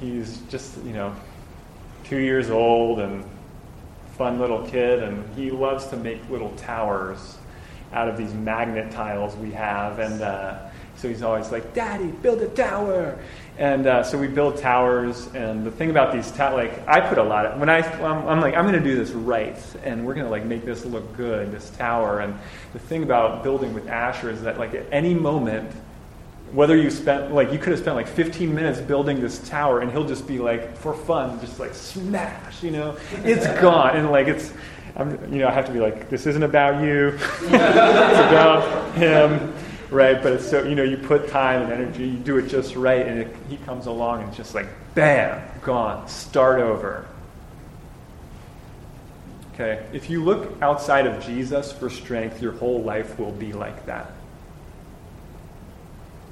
he's 0.00 0.38
just 0.50 0.76
you 0.84 0.92
know 0.92 1.14
two 2.04 2.18
years 2.18 2.50
old 2.50 3.00
and 3.00 3.24
fun 4.18 4.38
little 4.38 4.66
kid, 4.66 5.02
and 5.02 5.34
he 5.34 5.50
loves 5.50 5.86
to 5.86 5.96
make 5.96 6.28
little 6.28 6.50
towers 6.56 7.38
out 7.94 8.08
of 8.08 8.18
these 8.18 8.34
magnet 8.34 8.90
tiles 8.90 9.34
we 9.36 9.50
have, 9.52 9.98
and 9.98 10.20
uh, 10.20 10.58
so 10.96 11.08
he's 11.08 11.22
always 11.22 11.50
like, 11.50 11.72
"Daddy, 11.72 12.08
build 12.08 12.42
a 12.42 12.48
tower." 12.48 13.18
And 13.58 13.86
uh, 13.86 14.02
so 14.02 14.16
we 14.16 14.28
build 14.28 14.56
towers, 14.56 15.26
and 15.34 15.64
the 15.64 15.70
thing 15.70 15.90
about 15.90 16.12
these 16.12 16.30
towers, 16.30 16.70
like 16.70 16.88
I 16.88 17.00
put 17.00 17.18
a 17.18 17.22
lot 17.22 17.44
of 17.44 17.60
when 17.60 17.68
I 17.68 17.80
I'm, 18.02 18.26
I'm 18.26 18.40
like 18.40 18.54
I'm 18.54 18.64
going 18.64 18.82
to 18.82 18.88
do 18.90 18.96
this 18.96 19.10
right, 19.10 19.58
and 19.84 20.06
we're 20.06 20.14
going 20.14 20.24
to 20.24 20.30
like 20.30 20.46
make 20.46 20.64
this 20.64 20.86
look 20.86 21.14
good, 21.14 21.52
this 21.52 21.68
tower. 21.70 22.20
And 22.20 22.34
the 22.72 22.78
thing 22.78 23.02
about 23.02 23.42
building 23.42 23.74
with 23.74 23.88
Asher 23.88 24.30
is 24.30 24.40
that 24.42 24.58
like 24.58 24.74
at 24.74 24.86
any 24.90 25.12
moment, 25.12 25.70
whether 26.52 26.76
you 26.76 26.90
spent 26.90 27.34
like 27.34 27.52
you 27.52 27.58
could 27.58 27.72
have 27.72 27.80
spent 27.80 27.94
like 27.94 28.08
15 28.08 28.54
minutes 28.54 28.80
building 28.80 29.20
this 29.20 29.46
tower, 29.46 29.80
and 29.80 29.92
he'll 29.92 30.08
just 30.08 30.26
be 30.26 30.38
like 30.38 30.74
for 30.78 30.94
fun, 30.94 31.38
just 31.40 31.60
like 31.60 31.74
smash, 31.74 32.62
you 32.62 32.70
know, 32.70 32.96
it's 33.22 33.46
gone, 33.60 33.96
and 33.96 34.10
like 34.10 34.28
it's. 34.28 34.52
I'm, 34.94 35.32
you 35.32 35.38
know, 35.38 35.48
I 35.48 35.52
have 35.52 35.64
to 35.64 35.72
be 35.72 35.80
like, 35.80 36.10
this 36.10 36.26
isn't 36.26 36.42
about 36.42 36.84
you. 36.84 37.08
it's 37.40 37.48
about 37.48 38.94
him 38.94 39.54
right? 39.92 40.22
But 40.22 40.32
it's 40.32 40.48
so, 40.48 40.64
you 40.64 40.74
know, 40.74 40.82
you 40.82 40.96
put 40.96 41.28
time 41.28 41.62
and 41.62 41.72
energy, 41.72 42.08
you 42.08 42.18
do 42.18 42.38
it 42.38 42.48
just 42.48 42.74
right, 42.74 43.06
and 43.06 43.20
it, 43.20 43.36
he 43.48 43.58
comes 43.58 43.86
along 43.86 44.22
and 44.22 44.34
just 44.34 44.54
like, 44.54 44.66
bam, 44.94 45.42
gone, 45.62 46.08
start 46.08 46.60
over. 46.60 47.06
Okay? 49.54 49.86
If 49.92 50.08
you 50.08 50.24
look 50.24 50.60
outside 50.62 51.06
of 51.06 51.22
Jesus 51.24 51.70
for 51.70 51.90
strength, 51.90 52.40
your 52.40 52.52
whole 52.52 52.82
life 52.82 53.18
will 53.18 53.32
be 53.32 53.52
like 53.52 53.86
that. 53.86 54.12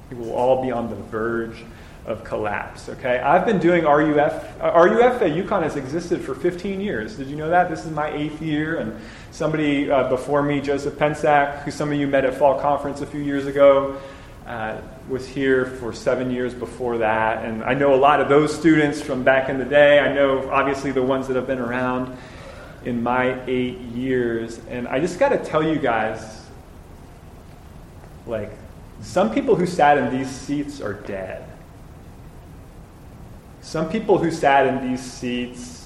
It 0.09 0.17
will 0.17 0.33
all 0.33 0.61
be 0.61 0.71
on 0.71 0.89
the 0.89 0.95
verge 0.95 1.63
of 2.05 2.23
collapse. 2.23 2.89
Okay, 2.89 3.19
I've 3.19 3.45
been 3.45 3.59
doing 3.59 3.83
RUF. 3.83 4.61
Uh, 4.61 4.71
RUF 4.75 5.21
at 5.21 5.31
UConn 5.31 5.63
has 5.63 5.75
existed 5.75 6.21
for 6.21 6.33
15 6.33 6.81
years. 6.81 7.15
Did 7.15 7.27
you 7.27 7.35
know 7.35 7.49
that? 7.49 7.69
This 7.69 7.85
is 7.85 7.91
my 7.91 8.11
eighth 8.11 8.41
year, 8.41 8.77
and 8.77 8.99
somebody 9.31 9.89
uh, 9.89 10.09
before 10.09 10.41
me, 10.41 10.61
Joseph 10.61 10.95
Pensack, 10.95 11.63
who 11.63 11.71
some 11.71 11.91
of 11.91 11.99
you 11.99 12.07
met 12.07 12.25
at 12.25 12.33
fall 12.33 12.59
conference 12.59 13.01
a 13.01 13.05
few 13.05 13.21
years 13.21 13.45
ago, 13.45 13.97
uh, 14.47 14.81
was 15.07 15.27
here 15.27 15.65
for 15.65 15.93
seven 15.93 16.31
years 16.31 16.53
before 16.53 16.97
that. 16.97 17.45
And 17.45 17.63
I 17.63 17.73
know 17.73 17.93
a 17.93 17.95
lot 17.95 18.19
of 18.19 18.29
those 18.29 18.53
students 18.53 18.99
from 19.01 19.23
back 19.23 19.49
in 19.49 19.59
the 19.59 19.65
day. 19.65 19.99
I 19.99 20.13
know 20.13 20.49
obviously 20.49 20.91
the 20.91 21.03
ones 21.03 21.27
that 21.27 21.35
have 21.35 21.47
been 21.47 21.59
around 21.59 22.17
in 22.83 23.03
my 23.03 23.39
eight 23.45 23.77
years. 23.79 24.59
And 24.69 24.87
I 24.87 24.99
just 24.99 25.19
got 25.19 25.29
to 25.29 25.37
tell 25.37 25.61
you 25.61 25.77
guys, 25.77 26.41
like, 28.25 28.51
some 29.01 29.33
people 29.33 29.55
who 29.55 29.65
sat 29.65 29.97
in 29.97 30.15
these 30.15 30.29
seats 30.29 30.81
are 30.81 30.93
dead. 30.93 31.50
Some 33.61 33.89
people 33.89 34.17
who 34.17 34.31
sat 34.31 34.65
in 34.65 34.89
these 34.89 35.01
seats 35.01 35.81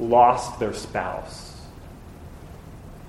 lost 0.00 0.58
their 0.58 0.72
spouse. 0.72 1.60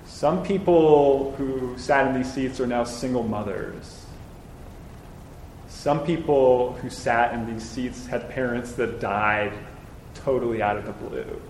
Some 0.06 0.42
people 0.42 1.32
who 1.38 1.76
sat 1.78 2.06
in 2.08 2.14
these 2.14 2.32
seats 2.32 2.60
are 2.60 2.66
now 2.66 2.84
single 2.84 3.22
mothers. 3.22 4.04
Some 5.68 6.04
people 6.04 6.72
who 6.82 6.90
sat 6.90 7.34
in 7.34 7.52
these 7.52 7.62
seats 7.62 8.06
had 8.06 8.28
parents 8.30 8.72
that 8.72 9.00
died 9.00 9.52
totally 10.14 10.60
out 10.60 10.76
of 10.76 10.86
the 10.86 10.92
blue. 10.92 11.40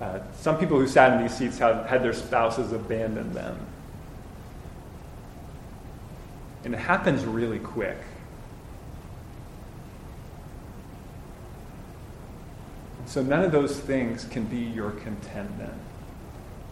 Uh, 0.00 0.18
some 0.34 0.58
people 0.58 0.78
who 0.78 0.88
sat 0.88 1.12
in 1.12 1.22
these 1.22 1.36
seats 1.36 1.58
had, 1.58 1.86
had 1.86 2.02
their 2.02 2.12
spouses 2.12 2.72
abandon 2.72 3.32
them. 3.32 3.56
And 6.64 6.74
it 6.74 6.78
happens 6.78 7.24
really 7.24 7.60
quick. 7.60 7.98
So 13.12 13.22
none 13.22 13.44
of 13.44 13.52
those 13.52 13.78
things 13.78 14.24
can 14.24 14.44
be 14.44 14.56
your 14.56 14.92
contentment 14.92 15.74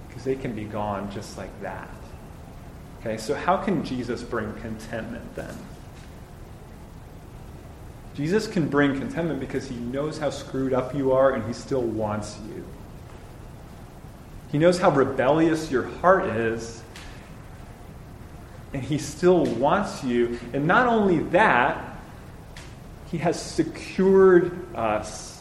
because 0.08 0.24
they 0.24 0.36
can 0.36 0.54
be 0.54 0.64
gone 0.64 1.10
just 1.12 1.36
like 1.36 1.50
that. 1.60 1.90
Okay, 2.98 3.18
so 3.18 3.34
how 3.34 3.58
can 3.58 3.84
Jesus 3.84 4.22
bring 4.22 4.50
contentment 4.54 5.36
then? 5.36 5.54
Jesus 8.14 8.46
can 8.46 8.68
bring 8.68 8.98
contentment 8.98 9.38
because 9.38 9.68
he 9.68 9.76
knows 9.76 10.16
how 10.16 10.30
screwed 10.30 10.72
up 10.72 10.94
you 10.94 11.12
are 11.12 11.34
and 11.34 11.46
he 11.46 11.52
still 11.52 11.82
wants 11.82 12.38
you. 12.48 12.64
He 14.50 14.56
knows 14.56 14.78
how 14.78 14.92
rebellious 14.92 15.70
your 15.70 15.88
heart 15.98 16.24
is 16.24 16.82
and 18.72 18.82
he 18.82 18.96
still 18.96 19.44
wants 19.44 20.02
you. 20.02 20.40
And 20.54 20.66
not 20.66 20.86
only 20.86 21.18
that, 21.18 21.98
he 23.10 23.18
has 23.18 23.38
secured 23.38 24.74
us 24.74 25.39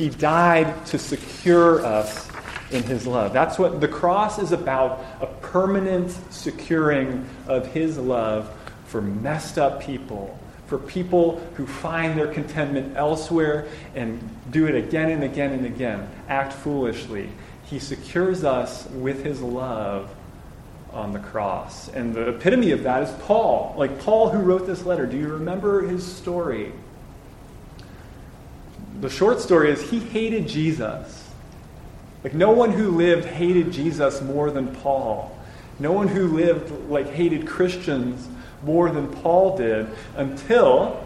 he 0.00 0.08
died 0.08 0.86
to 0.86 0.98
secure 0.98 1.84
us 1.84 2.26
in 2.70 2.82
his 2.82 3.06
love. 3.06 3.34
That's 3.34 3.58
what 3.58 3.82
the 3.82 3.88
cross 3.88 4.38
is 4.38 4.50
about 4.50 5.04
a 5.20 5.26
permanent 5.26 6.10
securing 6.32 7.28
of 7.46 7.66
his 7.66 7.98
love 7.98 8.50
for 8.86 9.02
messed 9.02 9.58
up 9.58 9.82
people, 9.82 10.38
for 10.66 10.78
people 10.78 11.38
who 11.54 11.66
find 11.66 12.18
their 12.18 12.32
contentment 12.32 12.96
elsewhere 12.96 13.68
and 13.94 14.26
do 14.50 14.66
it 14.66 14.74
again 14.74 15.10
and 15.10 15.22
again 15.22 15.52
and 15.52 15.66
again, 15.66 16.08
act 16.28 16.54
foolishly. 16.54 17.28
He 17.66 17.78
secures 17.78 18.42
us 18.42 18.88
with 18.92 19.22
his 19.22 19.42
love 19.42 20.08
on 20.94 21.12
the 21.12 21.18
cross. 21.18 21.88
And 21.88 22.14
the 22.14 22.30
epitome 22.30 22.70
of 22.70 22.84
that 22.84 23.02
is 23.02 23.10
Paul. 23.24 23.74
Like 23.76 24.00
Paul, 24.00 24.30
who 24.30 24.38
wrote 24.38 24.66
this 24.66 24.86
letter. 24.86 25.04
Do 25.04 25.18
you 25.18 25.28
remember 25.28 25.82
his 25.82 26.10
story? 26.10 26.72
The 29.00 29.10
short 29.10 29.40
story 29.40 29.70
is 29.70 29.90
he 29.90 29.98
hated 29.98 30.46
Jesus. 30.46 31.28
Like 32.22 32.34
no 32.34 32.50
one 32.50 32.70
who 32.70 32.90
lived 32.90 33.24
hated 33.24 33.72
Jesus 33.72 34.20
more 34.20 34.50
than 34.50 34.74
Paul. 34.76 35.36
No 35.78 35.92
one 35.92 36.08
who 36.08 36.28
lived 36.28 36.70
like 36.90 37.08
hated 37.08 37.46
Christians 37.46 38.28
more 38.62 38.90
than 38.90 39.08
Paul 39.08 39.56
did 39.56 39.88
until 40.16 41.02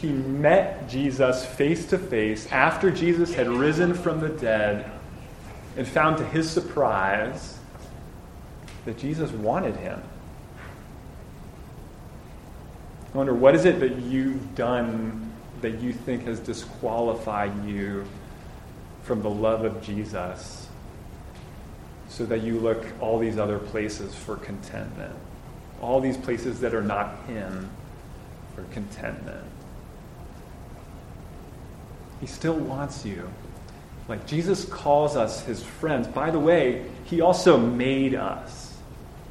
he 0.00 0.12
met 0.12 0.88
Jesus 0.88 1.44
face 1.44 1.86
to 1.86 1.98
face 1.98 2.46
after 2.52 2.90
Jesus 2.90 3.34
had 3.34 3.48
risen 3.48 3.94
from 3.94 4.20
the 4.20 4.28
dead 4.28 4.90
and 5.76 5.88
found 5.88 6.18
to 6.18 6.24
his 6.24 6.48
surprise 6.48 7.58
that 8.84 8.98
Jesus 8.98 9.32
wanted 9.32 9.76
him. 9.76 10.00
I 13.12 13.16
wonder, 13.16 13.34
what 13.34 13.54
is 13.54 13.64
it 13.64 13.80
that 13.80 13.96
you've 13.96 14.54
done 14.54 15.23
that 15.60 15.80
you 15.80 15.92
think 15.92 16.24
has 16.24 16.40
disqualified 16.40 17.66
you 17.66 18.04
from 19.02 19.22
the 19.22 19.30
love 19.30 19.64
of 19.64 19.82
Jesus 19.82 20.68
so 22.08 22.24
that 22.26 22.42
you 22.42 22.58
look 22.58 22.84
all 23.00 23.18
these 23.18 23.38
other 23.38 23.58
places 23.58 24.14
for 24.14 24.36
contentment? 24.36 25.14
All 25.80 26.00
these 26.00 26.16
places 26.16 26.60
that 26.60 26.74
are 26.74 26.82
not 26.82 27.24
Him 27.26 27.70
for 28.54 28.62
contentment. 28.72 29.44
He 32.20 32.26
still 32.26 32.54
wants 32.54 33.04
you. 33.04 33.28
Like 34.08 34.26
Jesus 34.26 34.64
calls 34.64 35.16
us 35.16 35.44
his 35.44 35.62
friends. 35.62 36.06
By 36.06 36.30
the 36.30 36.38
way, 36.38 36.86
he 37.04 37.20
also 37.20 37.58
made 37.58 38.14
us. 38.14 38.76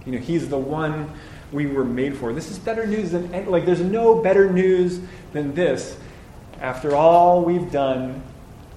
You 0.06 0.14
know, 0.14 0.18
he's 0.18 0.50
the 0.50 0.58
one 0.58 1.12
we 1.52 1.68
were 1.68 1.86
made 1.86 2.18
for. 2.18 2.34
This 2.34 2.50
is 2.50 2.60
better 2.60 2.86
news 2.86 3.12
than 3.12 3.32
like 3.50 3.66
there's 3.66 3.82
no 3.82 4.22
better 4.22 4.52
news 4.52 5.00
than 5.32 5.54
this. 5.54 5.98
After 6.62 6.96
all 6.96 7.44
we've 7.44 7.72
done 7.72 8.24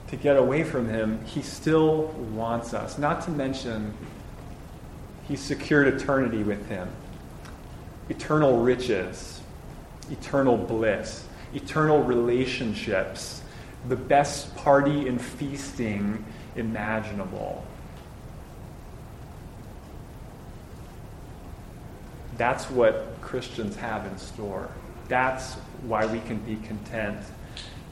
to 0.08 0.16
get 0.16 0.36
away 0.36 0.64
from 0.64 0.88
him, 0.88 1.24
he 1.24 1.42
still 1.42 2.08
wants 2.34 2.74
us. 2.74 2.98
Not 2.98 3.22
to 3.22 3.30
mention 3.30 3.94
he 5.28 5.36
secured 5.36 5.88
eternity 5.88 6.42
with 6.42 6.68
him. 6.68 6.88
Eternal 8.08 8.58
riches, 8.58 9.40
eternal 10.10 10.56
bliss, 10.56 11.26
eternal 11.54 12.02
relationships 12.02 13.42
the 13.88 13.96
best 13.96 14.54
party 14.56 15.08
and 15.08 15.20
feasting 15.20 16.24
imaginable. 16.56 17.64
That's 22.36 22.68
what 22.70 23.16
Christians 23.20 23.76
have 23.76 24.06
in 24.06 24.18
store. 24.18 24.68
That's 25.08 25.54
why 25.86 26.06
we 26.06 26.20
can 26.20 26.38
be 26.38 26.56
content 26.56 27.18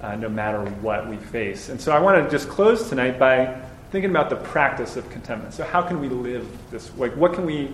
uh, 0.05 0.17
no 0.17 0.29
matter 0.29 0.61
what 0.81 1.09
we 1.09 1.17
face. 1.17 1.71
And 1.71 1.81
so 1.81 1.93
I 1.93 1.99
want 1.99 2.23
to 2.23 2.31
just 2.31 2.49
close 2.49 2.89
tonight 2.89 3.19
by 3.19 3.61
thinking 3.91 4.11
about 4.11 4.29
the 4.29 4.37
practice 4.37 4.97
of 4.97 5.09
contentment. 5.11 5.55
So, 5.55 5.65
how 5.65 5.81
can 5.81 6.01
we 6.01 6.09
live 6.09 6.47
this? 6.71 6.95
Like, 6.97 7.17
what 7.17 7.33
can 7.33 7.47
we 7.47 7.71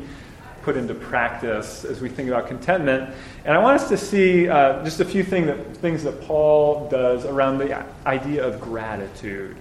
put 0.62 0.76
into 0.76 0.94
practice 0.94 1.84
as 1.84 2.00
we 2.00 2.08
think 2.10 2.28
about 2.28 2.46
contentment. 2.46 3.14
And 3.46 3.56
I 3.56 3.58
want 3.58 3.80
us 3.80 3.88
to 3.88 3.96
see 3.96 4.46
uh, 4.46 4.84
just 4.84 5.00
a 5.00 5.04
few 5.06 5.24
thing 5.24 5.46
that, 5.46 5.76
things 5.78 6.02
that 6.04 6.20
Paul 6.22 6.88
does 6.90 7.24
around 7.24 7.58
the 7.58 7.82
idea 8.06 8.46
of 8.46 8.60
gratitude. 8.60 9.56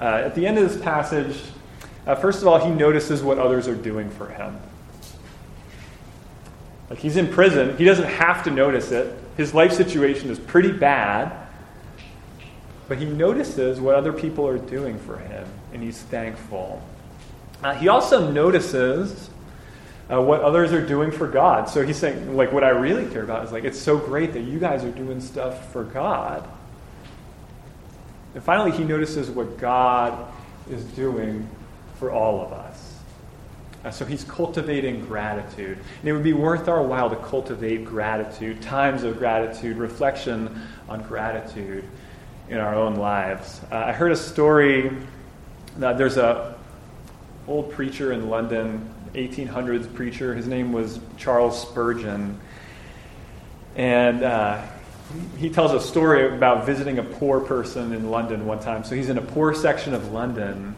Uh, 0.00 0.22
at 0.24 0.34
the 0.34 0.46
end 0.46 0.58
of 0.58 0.66
this 0.66 0.80
passage, 0.80 1.42
uh, 2.06 2.14
first 2.14 2.40
of 2.40 2.48
all, 2.48 2.58
he 2.58 2.70
notices 2.70 3.22
what 3.22 3.38
others 3.38 3.68
are 3.68 3.74
doing 3.74 4.08
for 4.08 4.28
him. 4.28 4.58
Like 6.88 6.98
he's 6.98 7.18
in 7.18 7.28
prison, 7.28 7.76
he 7.76 7.84
doesn't 7.84 8.08
have 8.08 8.42
to 8.44 8.50
notice 8.50 8.90
it. 8.90 9.14
His 9.36 9.52
life 9.52 9.72
situation 9.72 10.30
is 10.30 10.38
pretty 10.38 10.72
bad, 10.72 11.47
but 12.88 12.96
he 12.96 13.04
notices 13.04 13.80
what 13.80 13.94
other 13.94 14.12
people 14.12 14.48
are 14.48 14.58
doing 14.58 14.98
for 15.00 15.18
him, 15.18 15.46
and 15.72 15.82
he's 15.82 15.98
thankful. 15.98 16.82
Uh, 17.62 17.74
he 17.74 17.88
also 17.88 18.30
notices 18.30 19.28
uh, 20.10 20.20
what 20.22 20.40
others 20.40 20.72
are 20.72 20.84
doing 20.84 21.10
for 21.10 21.28
God. 21.28 21.68
So 21.68 21.84
he's 21.84 21.98
saying, 21.98 22.34
like, 22.34 22.50
what 22.50 22.64
I 22.64 22.70
really 22.70 23.06
care 23.12 23.22
about 23.22 23.44
is 23.44 23.52
like, 23.52 23.64
it's 23.64 23.78
so 23.78 23.98
great 23.98 24.32
that 24.32 24.40
you 24.40 24.58
guys 24.58 24.84
are 24.84 24.90
doing 24.90 25.20
stuff 25.20 25.70
for 25.70 25.84
God. 25.84 26.48
And 28.34 28.42
finally, 28.42 28.70
he 28.70 28.84
notices 28.84 29.28
what 29.30 29.58
God 29.58 30.32
is 30.70 30.84
doing 30.84 31.46
for 31.98 32.10
all 32.10 32.40
of 32.40 32.52
us. 32.52 32.94
Uh, 33.84 33.90
so 33.90 34.04
he's 34.04 34.24
cultivating 34.24 35.04
gratitude. 35.04 35.78
And 36.00 36.08
it 36.08 36.12
would 36.12 36.22
be 36.22 36.32
worth 36.32 36.68
our 36.68 36.82
while 36.82 37.10
to 37.10 37.16
cultivate 37.16 37.84
gratitude, 37.84 38.62
times 38.62 39.02
of 39.02 39.18
gratitude, 39.18 39.76
reflection 39.76 40.62
on 40.88 41.02
gratitude 41.02 41.84
in 42.48 42.58
our 42.58 42.74
own 42.74 42.96
lives. 42.96 43.60
Uh, 43.70 43.76
I 43.76 43.92
heard 43.92 44.12
a 44.12 44.16
story 44.16 44.90
that 45.78 45.98
there's 45.98 46.16
a 46.16 46.56
old 47.46 47.70
preacher 47.72 48.12
in 48.12 48.28
London 48.28 48.88
1800s 49.14 49.92
preacher. 49.94 50.34
His 50.34 50.46
name 50.46 50.72
was 50.72 51.00
Charles 51.16 51.60
Spurgeon. 51.60 52.38
And 53.76 54.22
uh, 54.22 54.62
he 55.38 55.50
tells 55.50 55.72
a 55.72 55.80
story 55.80 56.34
about 56.34 56.66
visiting 56.66 56.98
a 56.98 57.02
poor 57.02 57.40
person 57.40 57.92
in 57.92 58.10
London 58.10 58.46
one 58.46 58.60
time. 58.60 58.84
So 58.84 58.94
he's 58.94 59.08
in 59.08 59.18
a 59.18 59.22
poor 59.22 59.54
section 59.54 59.94
of 59.94 60.12
London, 60.12 60.74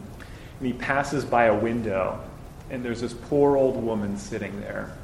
and 0.59 0.67
he 0.67 0.73
passes 0.73 1.25
by 1.25 1.45
a 1.45 1.55
window, 1.55 2.19
and 2.69 2.85
there's 2.85 3.01
this 3.01 3.13
poor 3.13 3.57
old 3.57 3.81
woman 3.81 4.17
sitting 4.17 4.59
there 4.61 4.95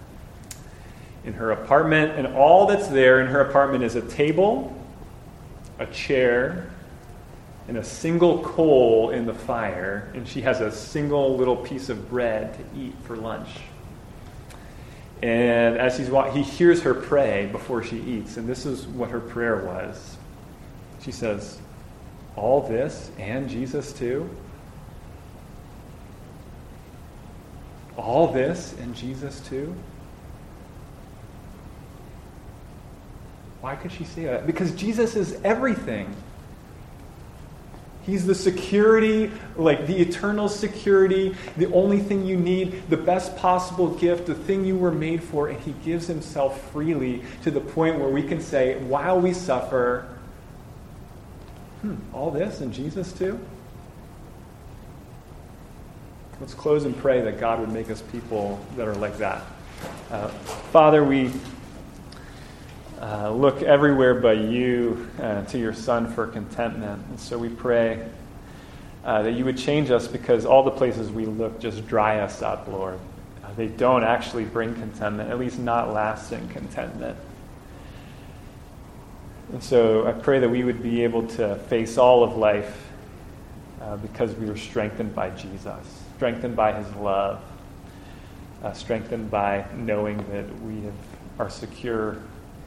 in 1.26 1.34
her 1.34 1.52
apartment, 1.52 2.14
and 2.14 2.28
all 2.36 2.68
that's 2.68 2.88
there 2.88 3.20
in 3.20 3.28
her 3.28 3.42
apartment 3.42 3.84
is 3.84 3.96
a 3.96 4.02
table, 4.02 4.74
a 5.80 5.86
chair, 5.88 6.70
and 7.68 7.78
a 7.78 7.84
single 7.84 8.44
coal 8.44 9.10
in 9.10 9.26
the 9.26 9.34
fire, 9.34 10.12
and 10.16 10.28
she 10.28 10.42
has 10.42 10.62
a 10.62 10.72
single 10.72 11.36
little 11.36 11.56
piece 11.56 11.90
of 11.90 12.10
bread 12.10 12.54
to 12.54 12.80
eat 12.80 12.96
for 13.04 13.18
lunch. 13.18 13.50
And 15.22 15.78
as 15.78 15.98
he's 15.98 16.10
walking, 16.10 16.44
he 16.44 16.50
hears 16.50 16.82
her 16.84 16.94
pray 16.94 17.48
before 17.52 17.84
she 17.84 17.98
eats, 17.98 18.38
and 18.38 18.48
this 18.48 18.66
is 18.66 18.88
what 18.88 19.10
her 19.10 19.20
prayer 19.20 19.66
was. 19.66 20.18
She 21.02 21.12
says, 21.12 21.60
All 22.36 22.62
this 22.62 23.12
and 23.18 23.50
Jesus 23.50 23.92
too? 23.92 24.30
All 27.98 28.32
this 28.32 28.76
and 28.80 28.96
Jesus 28.96 29.40
too? 29.42 29.76
Why 33.62 33.76
could 33.76 33.92
she 33.92 34.04
say 34.04 34.26
that? 34.26 34.46
Because 34.46 34.72
Jesus 34.74 35.16
is 35.16 35.40
everything. 35.44 36.16
He's 38.06 38.26
the 38.26 38.36
security, 38.36 39.32
like 39.58 39.86
the 39.86 39.98
eternal 39.98 40.48
security, 40.48 41.36
the 41.58 41.70
only 41.74 42.00
thing 42.00 42.26
you 42.26 42.38
need, 42.38 42.90
the 42.90 42.96
best 42.96 43.36
possible 43.36 43.90
gift, 43.90 44.28
the 44.28 44.36
thing 44.36 44.64
you 44.64 44.78
were 44.78 44.94
made 44.94 45.22
for, 45.22 45.50
and 45.50 45.60
He 45.60 45.74
gives 45.84 46.08
Himself 46.08 46.72
freely 46.72 47.22
to 47.44 47.52
the 47.52 47.60
point 47.60 48.00
where 48.00 48.10
we 48.10 48.24
can 48.24 48.40
say, 48.40 48.78
while 48.84 49.20
we 49.20 49.34
suffer, 49.34 50.08
hmm, 51.82 51.96
all 52.14 52.32
this 52.32 52.62
and 52.62 52.74
Jesus 52.74 53.12
too? 53.12 53.38
Let's 56.40 56.54
close 56.54 56.86
and 56.86 56.96
pray 56.96 57.20
that 57.22 57.42
God 57.42 57.60
would 57.60 57.74
make 57.74 57.90
us 57.90 58.02
people 58.02 58.58
that 58.78 58.88
are 58.88 58.96
like 58.96 59.18
that. 59.18 59.42
Uh, 60.10 60.30
Father, 60.72 61.04
we 61.04 61.32
uh, 63.02 63.30
look 63.30 63.62
everywhere 63.62 64.16
but 64.16 64.38
you 64.38 65.08
uh, 65.22 65.44
to 65.46 65.60
your 65.60 65.74
Son 65.74 66.12
for 66.12 66.28
contentment. 66.28 67.06
And 67.10 67.20
so 67.20 67.38
we 67.38 67.50
pray 67.50 68.08
uh, 69.06 69.22
that 69.22 69.34
you 69.34 69.46
would 69.46 69.58
change 69.58 69.92
us 69.92 70.08
because 70.08 70.46
all 70.46 70.64
the 70.64 70.72
places 70.72 71.12
we 71.12 71.26
look 71.26 71.60
just 71.60 71.88
dry 71.88 72.20
us 72.20 72.42
up, 72.42 72.68
Lord. 72.68 73.00
Uh, 73.44 73.54
they 73.54 73.68
don't 73.68 74.04
actually 74.04 74.46
bring 74.46 74.74
contentment, 74.74 75.30
at 75.30 75.38
least 75.38 75.60
not 75.60 75.94
lasting 75.94 76.48
contentment. 76.50 77.18
And 79.54 79.64
so 79.64 80.08
I 80.08 80.12
pray 80.12 80.40
that 80.40 80.50
we 80.50 80.64
would 80.64 80.82
be 80.82 81.04
able 81.04 81.28
to 81.28 81.56
face 81.56 81.98
all 81.98 82.24
of 82.24 82.36
life 82.36 82.90
uh, 83.82 83.96
because 83.98 84.34
we 84.34 84.48
were 84.48 84.58
strengthened 84.58 85.14
by 85.14 85.30
Jesus, 85.30 86.02
strengthened 86.16 86.56
by 86.56 86.74
his 86.74 86.96
love, 86.96 87.42
strengthened 88.74 89.32
by 89.32 89.66
knowing 89.76 90.18
that 90.32 90.62
we 90.64 90.82
have, 90.82 90.94
are 91.40 91.50
secure 91.50 92.18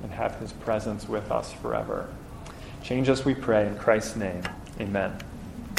and 0.03 0.13
have 0.13 0.37
his 0.37 0.53
presence 0.53 1.09
with 1.09 1.31
us 1.31 1.53
forever. 1.53 2.09
Change 2.83 3.09
us, 3.09 3.25
we 3.25 3.35
pray, 3.35 3.67
in 3.67 3.77
Christ's 3.77 4.17
name. 4.17 4.43
Amen. 4.81 5.17